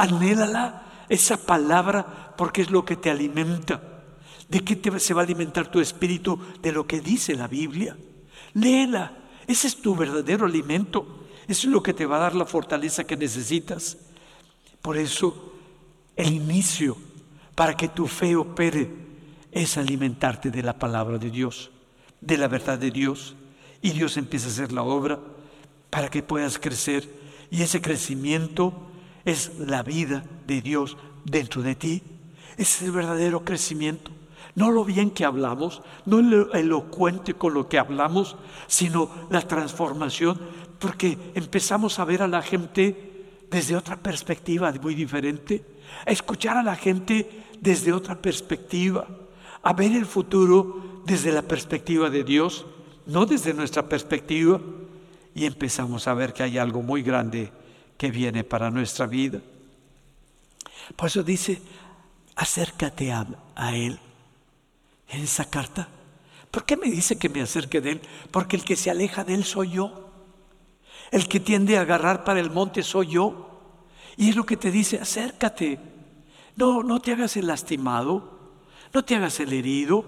[0.00, 3.82] Anhélala, esa palabra, porque es lo que te alimenta.
[4.48, 6.40] ¿De qué te, se va a alimentar tu espíritu?
[6.62, 7.96] De lo que dice la Biblia.
[8.54, 9.12] Léela,
[9.46, 11.26] ese es tu verdadero alimento.
[11.46, 13.98] Eso es lo que te va a dar la fortaleza que necesitas.
[14.80, 15.52] Por eso,
[16.16, 16.96] el inicio
[17.54, 18.90] para que tu fe opere
[19.52, 21.70] es alimentarte de la palabra de Dios,
[22.20, 23.36] de la verdad de Dios.
[23.82, 25.20] Y Dios empieza a hacer la obra
[25.90, 27.06] para que puedas crecer.
[27.50, 28.89] Y ese crecimiento
[29.24, 32.02] es la vida de Dios dentro de ti.
[32.56, 34.10] es el verdadero crecimiento.
[34.54, 40.38] No lo bien que hablamos, no lo elocuente con lo que hablamos, sino la transformación,
[40.78, 45.64] porque empezamos a ver a la gente desde otra perspectiva muy diferente,
[46.06, 49.06] a escuchar a la gente desde otra perspectiva,
[49.62, 52.66] a ver el futuro desde la perspectiva de Dios,
[53.06, 54.60] no desde nuestra perspectiva,
[55.34, 57.52] y empezamos a ver que hay algo muy grande
[58.00, 59.42] que viene para nuestra vida.
[60.96, 61.60] Por eso dice,
[62.34, 63.26] acércate a,
[63.74, 64.00] Él.
[65.10, 65.86] En esa carta,
[66.50, 68.00] ¿por qué me dice que me acerque de Él?
[68.30, 70.08] Porque el que se aleja de Él soy yo.
[71.10, 73.60] El que tiende a agarrar para el monte soy yo.
[74.16, 75.78] Y es lo que te dice, acércate.
[76.56, 78.54] No, no te hagas el lastimado,
[78.94, 80.06] no te hagas el herido.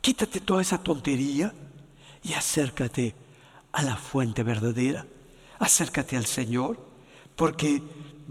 [0.00, 1.54] Quítate toda esa tontería
[2.24, 3.14] y acércate
[3.70, 5.06] a la fuente verdadera.
[5.58, 6.78] Acércate al Señor,
[7.34, 7.82] porque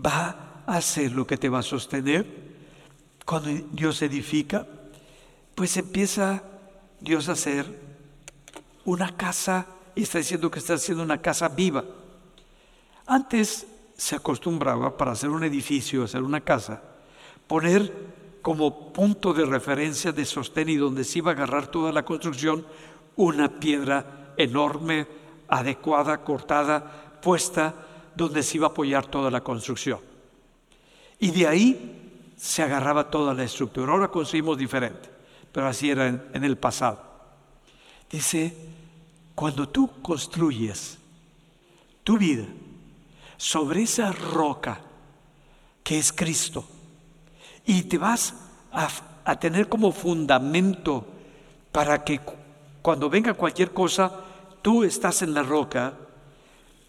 [0.03, 2.25] va a hacer lo que te va a sostener.
[3.25, 4.65] Cuando Dios edifica,
[5.55, 6.43] pues empieza
[6.99, 7.65] Dios a hacer
[8.85, 11.83] una casa, y está diciendo que está haciendo una casa viva.
[13.05, 13.65] Antes
[13.97, 16.81] se acostumbraba para hacer un edificio, hacer una casa,
[17.47, 17.91] poner
[18.41, 22.65] como punto de referencia de sostén y donde se iba a agarrar toda la construcción
[23.15, 25.07] una piedra enorme,
[25.47, 27.06] adecuada, cortada,
[28.15, 29.99] donde se iba a apoyar toda la construcción.
[31.19, 33.91] Y de ahí se agarraba toda la estructura.
[33.91, 35.09] Ahora construimos diferente,
[35.51, 37.01] pero así era en el pasado.
[38.09, 38.55] Dice,
[39.35, 40.97] cuando tú construyes
[42.03, 42.45] tu vida,
[43.37, 44.79] sobre esa roca
[45.83, 46.65] que es Cristo
[47.65, 48.33] y te vas
[48.71, 51.05] a, tener como fundamento
[51.71, 52.19] para que
[52.81, 54.11] cuando venga cualquier cosa,
[54.61, 55.93] tú estás en la roca,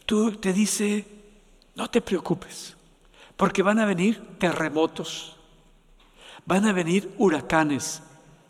[0.09, 1.05] tú te dice,
[1.75, 2.75] no te preocupes,
[3.37, 5.37] porque van a venir terremotos,
[6.47, 8.03] van a venir huracanes,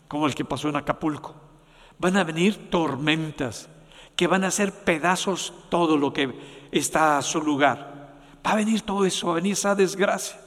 [0.07, 1.35] como el que pasó en Acapulco,
[1.97, 3.67] van a venir tormentas,
[4.15, 6.33] que van a hacer pedazos todo lo que
[6.71, 8.15] está a su lugar.
[8.45, 10.39] Va a venir todo eso, va a venir esa desgracia.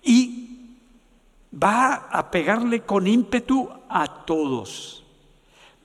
[0.00, 0.76] Y
[1.52, 5.04] va a pegarle con ímpetu a todos.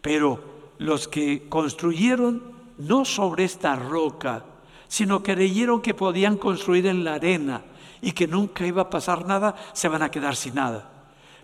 [0.02, 4.46] Pero los que construyeron no sobre esta roca,
[4.88, 7.64] sino que creyeron que podían construir en la arena
[8.02, 10.92] y que nunca iba a pasar nada, se van a quedar sin nada.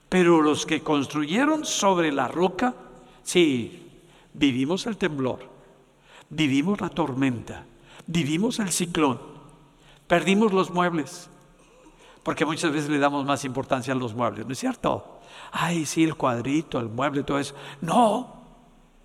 [0.09, 2.75] Pero los que construyeron sobre la roca,
[3.23, 3.89] sí,
[4.33, 5.39] vivimos el temblor,
[6.29, 7.65] vivimos la tormenta,
[8.07, 9.19] Vivimos el ciclón,
[10.07, 11.29] perdimos los muebles,
[12.23, 15.21] porque muchas veces le damos más importancia a los muebles, ¿no es cierto?
[15.51, 17.55] Ay, sí, el cuadrito, el mueble, todo eso.
[17.81, 18.40] No,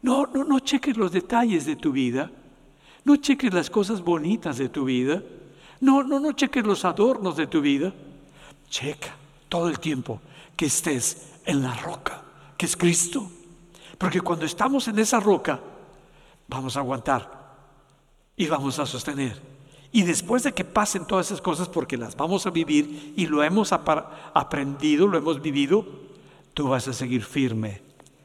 [0.03, 2.31] no, no, no cheques los detalles de tu vida,
[3.05, 5.23] no cheques las cosas bonitas de tu vida,
[5.81, 7.93] no, no, no cheques los adornos de tu vida.
[8.69, 9.15] Checa
[9.49, 10.21] todo el tiempo
[10.57, 12.23] que estés en la roca,
[12.57, 13.31] que es Cristo.
[13.99, 15.61] Porque cuando estamos en esa roca,
[16.49, 17.57] vamos a aguantar
[18.37, 19.41] y vamos a sostener.
[19.93, 23.43] Y después de que pasen todas esas cosas, porque las vamos a vivir y lo
[23.43, 25.87] hemos aprendido, lo hemos vivido,
[26.53, 27.81] tú vas a seguir firme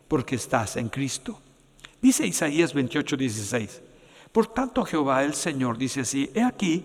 [0.07, 1.39] porque estás en Cristo.
[2.01, 3.81] Dice Isaías 28, 16.
[4.31, 6.83] Por tanto Jehová el Señor dice así, he aquí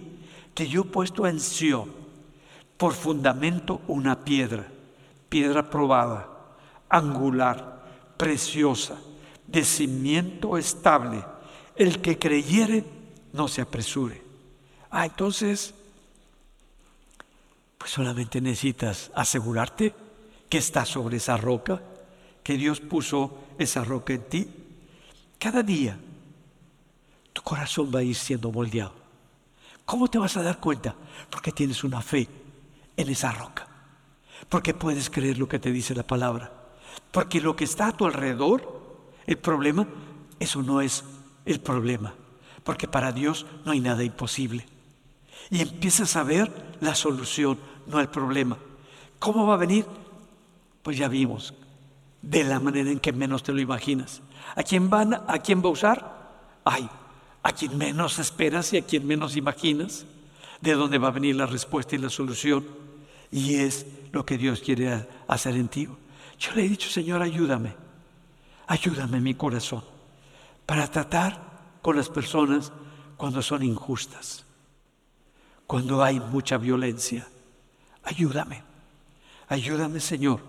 [0.55, 1.91] que yo he puesto en Sion
[2.77, 4.67] por fundamento una piedra,
[5.29, 6.29] piedra probada,
[6.89, 7.85] angular,
[8.17, 8.99] preciosa,
[9.47, 11.25] de cimiento estable.
[11.75, 12.85] El que creyere
[13.33, 14.23] no se apresure.
[14.91, 15.75] Ah, entonces,
[17.79, 19.95] pues solamente necesitas asegurarte
[20.49, 21.81] que estás sobre esa roca,
[22.43, 24.49] que Dios puso esa roca en ti.
[25.39, 25.99] Cada día
[27.33, 28.95] tu corazón va a ir siendo moldeado.
[29.85, 30.95] ¿Cómo te vas a dar cuenta?
[31.31, 32.29] Porque tienes una fe
[32.97, 33.69] en esa roca.
[34.49, 36.53] Porque puedes creer lo que te dice la palabra.
[37.13, 39.87] Porque lo que está a tu alrededor, el problema,
[40.41, 41.05] eso no es
[41.45, 42.15] el problema
[42.67, 44.67] porque para Dios no hay nada imposible.
[45.51, 47.57] Y empiezas a ver la solución,
[47.87, 48.59] no el problema.
[49.21, 49.87] ¿Cómo va a venir?
[50.83, 51.55] Pues ya vimos,
[52.21, 54.21] de la manera en que menos te lo imaginas.
[54.55, 56.17] ¿A quién, van, a quién va a usar?
[56.65, 56.89] Ay,
[57.43, 60.07] a quien menos esperas y a quien menos imaginas.
[60.61, 62.65] De dónde va a venir la respuesta y la solución.
[63.31, 65.89] Y es lo que Dios quiere hacer en ti.
[66.39, 67.75] Yo le he dicho, Señor, ayúdame.
[68.67, 69.83] Ayúdame mi corazón
[70.67, 71.41] para tratar
[71.81, 72.73] con las personas
[73.17, 74.45] cuando son injustas,
[75.67, 77.27] cuando hay mucha violencia.
[78.03, 78.63] Ayúdame,
[79.49, 80.41] ayúdame Señor,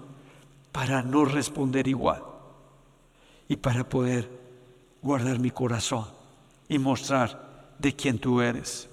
[0.71, 2.23] para no responder igual
[3.47, 4.29] y para poder
[5.01, 6.05] guardar mi corazón
[6.67, 8.89] y mostrar de quién tú eres.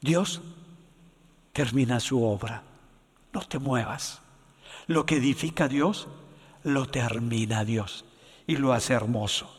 [0.00, 0.40] Dios
[1.52, 2.62] termina su obra,
[3.32, 4.20] no te muevas.
[4.86, 6.08] Lo que edifica Dios,
[6.64, 8.04] lo termina Dios
[8.46, 9.54] y lo hace hermoso.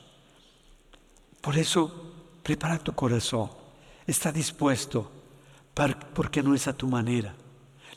[1.41, 2.12] Por eso,
[2.43, 3.49] prepara tu corazón.
[4.06, 5.12] Está dispuesto,
[6.14, 7.34] porque no es a tu manera,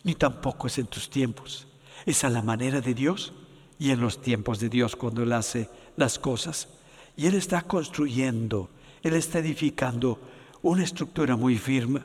[0.03, 1.67] ni tampoco es en tus tiempos.
[2.07, 3.33] Es a la manera de Dios
[3.79, 6.69] y en los tiempos de Dios cuando Él hace las cosas.
[7.17, 8.71] Y Él está construyendo,
[9.03, 10.19] Él está edificando
[10.63, 12.01] una estructura muy firme.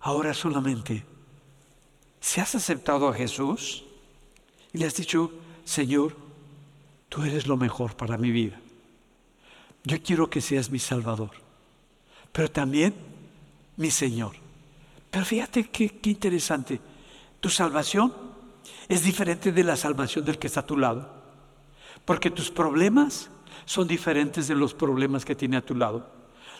[0.00, 1.04] Ahora solamente,
[2.20, 3.84] si has aceptado a Jesús
[4.72, 5.32] y le has dicho,
[5.64, 6.16] Señor,
[7.08, 8.60] tú eres lo mejor para mi vida.
[9.84, 11.30] Yo quiero que seas mi Salvador,
[12.32, 12.94] pero también
[13.76, 14.36] mi Señor.
[15.10, 16.80] Pero fíjate qué, interesante.
[17.38, 18.12] Tu salvación
[18.88, 21.13] es diferente de la salvación del que está a tu lado.
[22.04, 23.30] Porque tus problemas
[23.64, 26.06] son diferentes de los problemas que tiene a tu lado.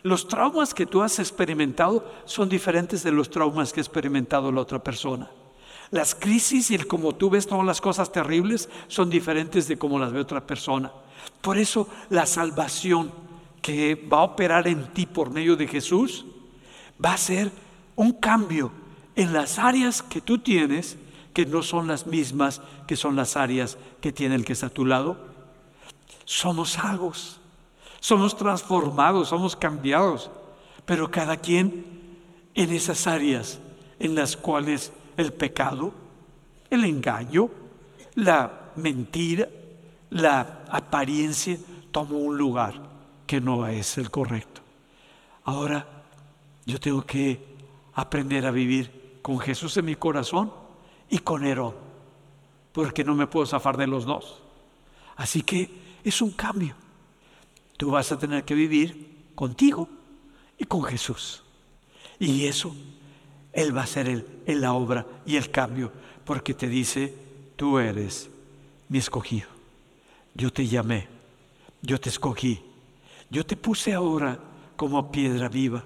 [0.03, 4.61] Los traumas que tú has experimentado son diferentes de los traumas que ha experimentado la
[4.61, 5.31] otra persona.
[5.91, 9.99] Las crisis y el como tú ves todas las cosas terribles son diferentes de como
[9.99, 10.93] las ve otra persona.
[11.41, 13.13] Por eso la salvación
[13.63, 16.27] que va a operar en ti por medio de Jesús
[17.03, 17.51] va a ser
[17.97, 18.73] un cambio
[19.17, 20.99] en las áreas que tú tienes
[21.33, 24.71] que no son las mismas que son las áreas que tiene el que está a
[24.71, 25.34] tu lado.
[26.25, 27.41] Somos salvos,
[28.01, 30.31] somos transformados, somos cambiados,
[30.85, 31.85] pero cada quien
[32.55, 33.59] en esas áreas
[33.99, 35.93] en las cuales el pecado,
[36.71, 37.49] el engaño,
[38.15, 39.49] la mentira,
[40.11, 41.59] la apariencia
[41.91, 42.75] tomó un lugar
[43.27, 44.61] que no es el correcto.
[45.45, 45.87] Ahora
[46.67, 47.55] yo tengo que
[47.95, 50.53] aprender a vivir con Jesús en mi corazón
[51.09, 51.75] y con Herón,
[52.73, 54.43] porque no me puedo zafar de los dos.
[55.17, 56.75] Así que es un cambio.
[57.77, 59.89] Tú vas a tener que vivir contigo
[60.59, 61.43] y con Jesús.
[62.19, 62.75] Y eso,
[63.53, 65.91] Él va a ser el, en la obra y el cambio,
[66.25, 67.13] porque te dice,
[67.57, 68.31] tú eres
[68.89, 69.49] mi escogido.
[70.35, 71.09] Yo te llamé,
[71.83, 72.61] yo te escogí,
[73.31, 74.39] yo te puse ahora
[74.77, 75.85] como piedra viva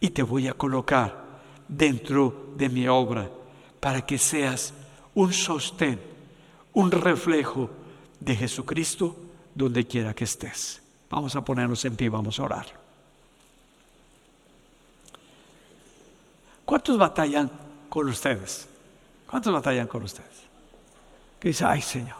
[0.00, 1.24] y te voy a colocar
[1.68, 3.30] dentro de mi obra
[3.80, 4.72] para que seas
[5.14, 6.00] un sostén,
[6.72, 7.70] un reflejo
[8.20, 9.16] de Jesucristo
[9.56, 10.82] donde quiera que estés.
[11.08, 12.66] Vamos a ponernos en pie, vamos a orar.
[16.64, 17.50] ¿Cuántos batallan
[17.88, 18.68] con ustedes?
[19.26, 20.44] ¿Cuántos batallan con ustedes?
[21.40, 22.18] Que dice, ay Señor,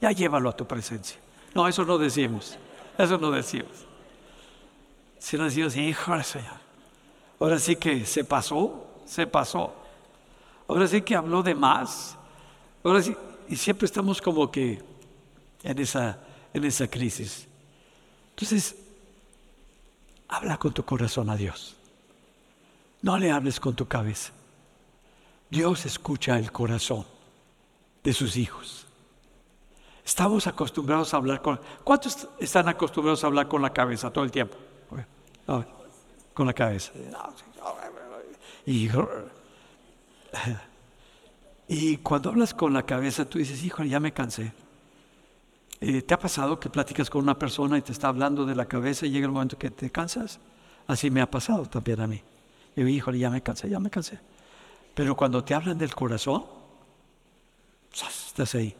[0.00, 1.18] ya llévalo a tu presencia.
[1.54, 2.58] No, eso no decimos,
[2.98, 3.86] eso no decimos.
[5.18, 6.60] Si no decimos, hijo Señor,
[7.38, 9.72] ahora sí que se pasó, se pasó.
[10.68, 12.16] Ahora sí que habló de más.
[12.84, 13.16] Ahora sí,
[13.48, 14.82] y siempre estamos como que
[15.62, 16.18] en esa,
[16.52, 17.46] en esa crisis.
[18.30, 18.76] Entonces,
[20.28, 21.76] habla con tu corazón a Dios.
[23.02, 24.32] No le hables con tu cabeza.
[25.48, 27.04] Dios escucha el corazón
[28.04, 28.86] de sus hijos.
[30.04, 31.60] Estamos acostumbrados a hablar con...
[31.84, 34.56] ¿Cuántos están acostumbrados a hablar con la cabeza todo el tiempo?
[36.34, 36.92] Con la cabeza.
[38.66, 38.88] Y
[41.72, 44.52] y cuando hablas con la cabeza, tú dices, hijo, ya me cansé.
[45.80, 48.66] Eh, ¿Te ha pasado que platicas con una persona y te está hablando de la
[48.66, 50.38] cabeza y llega el momento que te cansas?
[50.86, 52.22] Así me ha pasado también a mí.
[52.76, 54.18] Y digo, híjole, ya me cansé, ya me cansé.
[54.94, 56.44] Pero cuando te hablan del corazón,
[57.92, 58.74] estás ahí.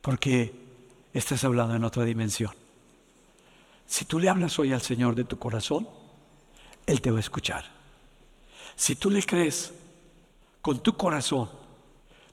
[0.00, 0.54] Porque
[1.12, 2.52] estás hablando en otra dimensión.
[3.86, 5.88] Si tú le hablas hoy al Señor de tu corazón,
[6.86, 7.64] Él te va a escuchar.
[8.76, 9.72] Si tú le crees
[10.62, 11.48] con tu corazón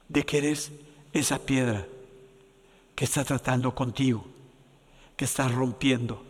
[0.08, 0.72] de que eres
[1.14, 1.88] esa piedra
[2.96, 4.26] que está tratando contigo,
[5.18, 6.24] que está rompiendo,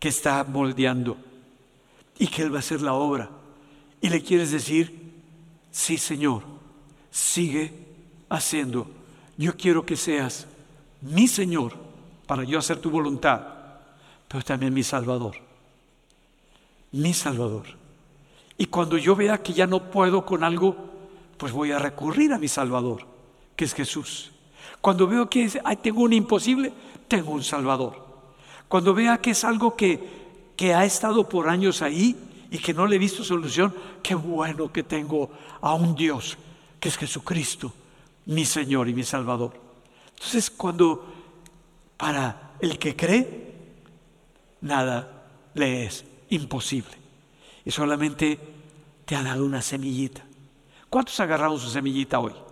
[0.00, 1.16] que está moldeando
[2.18, 3.30] y que Él va a hacer la obra.
[4.00, 5.12] Y le quieres decir,
[5.70, 6.42] sí Señor,
[7.10, 7.72] sigue
[8.28, 8.90] haciendo.
[9.36, 10.46] Yo quiero que seas
[11.00, 11.74] mi Señor
[12.26, 13.42] para yo hacer tu voluntad,
[14.28, 15.36] pero también mi Salvador.
[16.92, 17.66] Mi Salvador.
[18.56, 20.76] Y cuando yo vea que ya no puedo con algo,
[21.36, 23.06] pues voy a recurrir a mi Salvador,
[23.56, 24.33] que es Jesús.
[24.84, 25.48] Cuando veo que
[25.80, 26.70] tengo un imposible,
[27.08, 28.04] tengo un Salvador.
[28.68, 32.14] Cuando vea que es algo que, que ha estado por años ahí
[32.50, 35.30] y que no le he visto solución, qué bueno que tengo
[35.62, 36.36] a un Dios,
[36.78, 37.72] que es Jesucristo,
[38.26, 39.58] mi Señor y mi Salvador.
[40.16, 41.02] Entonces, cuando
[41.96, 43.54] para el que cree,
[44.60, 46.92] nada le es imposible.
[47.64, 48.38] Y solamente
[49.06, 50.22] te ha dado una semillita.
[50.90, 52.43] ¿Cuántos agarraron su semillita hoy?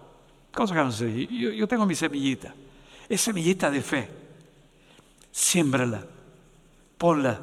[0.52, 1.54] ¿Cuántos agarraron su semillita?
[1.54, 2.54] Yo, tengo mi semillita.
[3.08, 4.08] Es semillita de fe.
[5.30, 6.04] Siémbrala.
[6.98, 7.40] Ponla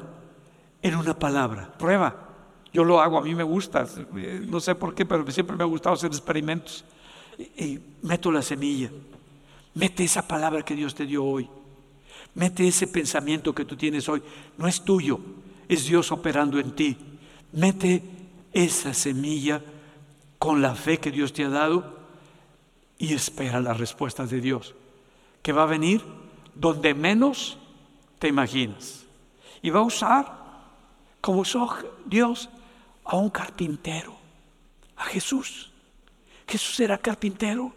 [0.80, 1.72] en una palabra.
[1.76, 2.28] Prueba.
[2.72, 3.84] Yo lo hago, a mí me gusta.
[4.46, 6.84] No sé por qué, pero siempre me ha gustado hacer experimentos.
[7.36, 8.90] Y, meto la semilla.
[9.74, 11.48] Mete esa palabra que Dios te dio hoy.
[12.34, 14.22] Mete ese pensamiento que tú tienes hoy.
[14.56, 15.18] No es tuyo,
[15.68, 16.96] es Dios operando en ti.
[17.52, 18.02] Mete
[18.52, 19.60] esa semilla
[20.38, 21.99] con la fe que Dios te ha dado
[23.00, 24.74] y espera las respuestas de Dios,
[25.42, 26.04] que va a venir
[26.54, 27.58] donde menos
[28.18, 29.06] te imaginas.
[29.62, 30.26] Y va a usar,
[31.22, 31.74] como usó
[32.04, 32.50] Dios,
[33.04, 34.14] a un carpintero,
[34.96, 35.72] a Jesús.
[36.46, 37.72] Jesús era carpintero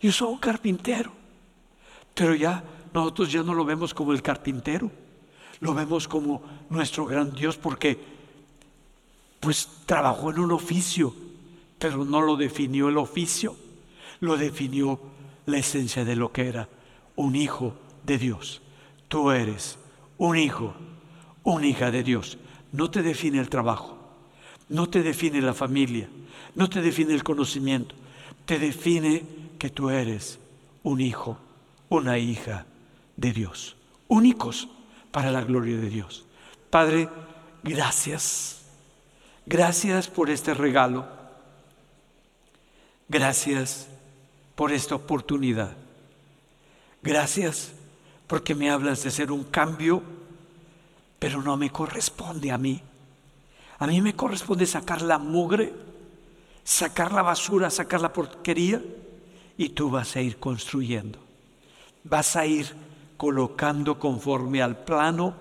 [0.00, 1.12] y usó un carpintero.
[2.12, 4.90] Pero ya nosotros ya no lo vemos como el carpintero,
[5.60, 7.96] lo vemos como nuestro gran Dios porque
[9.38, 11.14] pues trabajó en un oficio
[11.80, 13.56] pero no lo definió el oficio,
[14.20, 15.00] lo definió
[15.46, 16.68] la esencia de lo que era
[17.16, 17.74] un hijo
[18.04, 18.62] de Dios.
[19.08, 19.78] Tú eres
[20.18, 20.74] un hijo,
[21.42, 22.38] una hija de Dios.
[22.72, 23.98] No te define el trabajo,
[24.68, 26.08] no te define la familia,
[26.54, 27.94] no te define el conocimiento,
[28.44, 29.24] te define
[29.58, 30.38] que tú eres
[30.82, 31.38] un hijo,
[31.88, 32.66] una hija
[33.16, 33.76] de Dios.
[34.08, 34.68] Únicos
[35.10, 36.24] para la gloria de Dios.
[36.70, 37.08] Padre,
[37.62, 38.62] gracias.
[39.46, 41.06] Gracias por este regalo.
[43.08, 43.88] Gracias
[44.60, 45.74] por esta oportunidad.
[47.02, 47.72] Gracias
[48.26, 50.02] porque me hablas de ser un cambio,
[51.18, 52.78] pero no me corresponde a mí.
[53.78, 55.72] A mí me corresponde sacar la mugre,
[56.62, 58.82] sacar la basura, sacar la porquería,
[59.56, 61.18] y tú vas a ir construyendo.
[62.04, 62.66] Vas a ir
[63.16, 65.32] colocando conforme al plano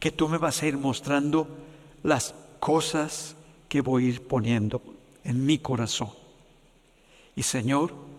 [0.00, 1.46] que tú me vas a ir mostrando
[2.02, 3.36] las cosas
[3.68, 4.82] que voy a ir poniendo
[5.22, 6.10] en mi corazón.
[7.36, 8.09] Y Señor,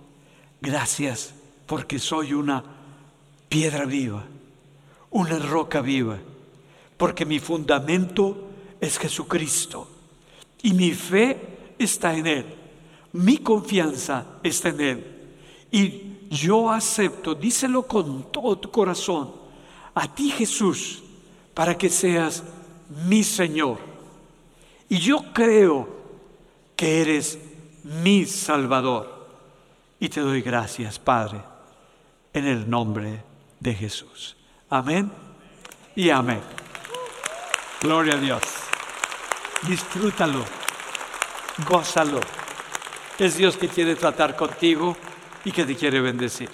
[0.61, 1.33] gracias
[1.65, 2.63] porque soy una
[3.49, 4.23] piedra viva,
[5.09, 6.17] una roca viva,
[6.97, 8.47] porque mi fundamento
[8.79, 9.87] es Jesucristo
[10.61, 12.45] y mi fe está en Él,
[13.13, 15.05] mi confianza está en Él.
[15.71, 19.31] Y yo acepto, díselo con todo tu corazón,
[19.93, 21.03] a ti Jesús,
[21.53, 22.43] para que seas
[23.07, 23.77] mi Señor.
[24.87, 25.87] Y yo creo
[26.75, 27.37] que eres
[27.83, 29.20] mi Salvador.
[30.01, 31.39] Y te doy gracias, Padre,
[32.33, 33.23] en el nombre
[33.59, 34.35] de Jesús.
[34.67, 35.11] Amén
[35.95, 36.41] y amén.
[37.83, 38.41] Gloria a Dios.
[39.67, 40.43] Disfrútalo,
[41.69, 42.19] gózalo.
[43.19, 44.97] Es Dios que quiere tratar contigo
[45.45, 46.49] y que te quiere bendecir.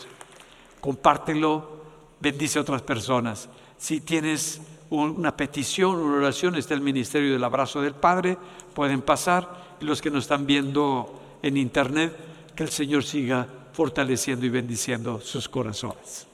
[0.81, 1.85] Compártelo,
[2.19, 3.47] bendice a otras personas.
[3.77, 4.59] Si tienes
[4.89, 8.37] una petición, una oración, está el Ministerio del Abrazo del Padre,
[8.73, 9.77] pueden pasar.
[9.79, 12.26] Los que nos están viendo en internet,
[12.57, 16.25] que el Señor siga fortaleciendo y bendiciendo sus corazones.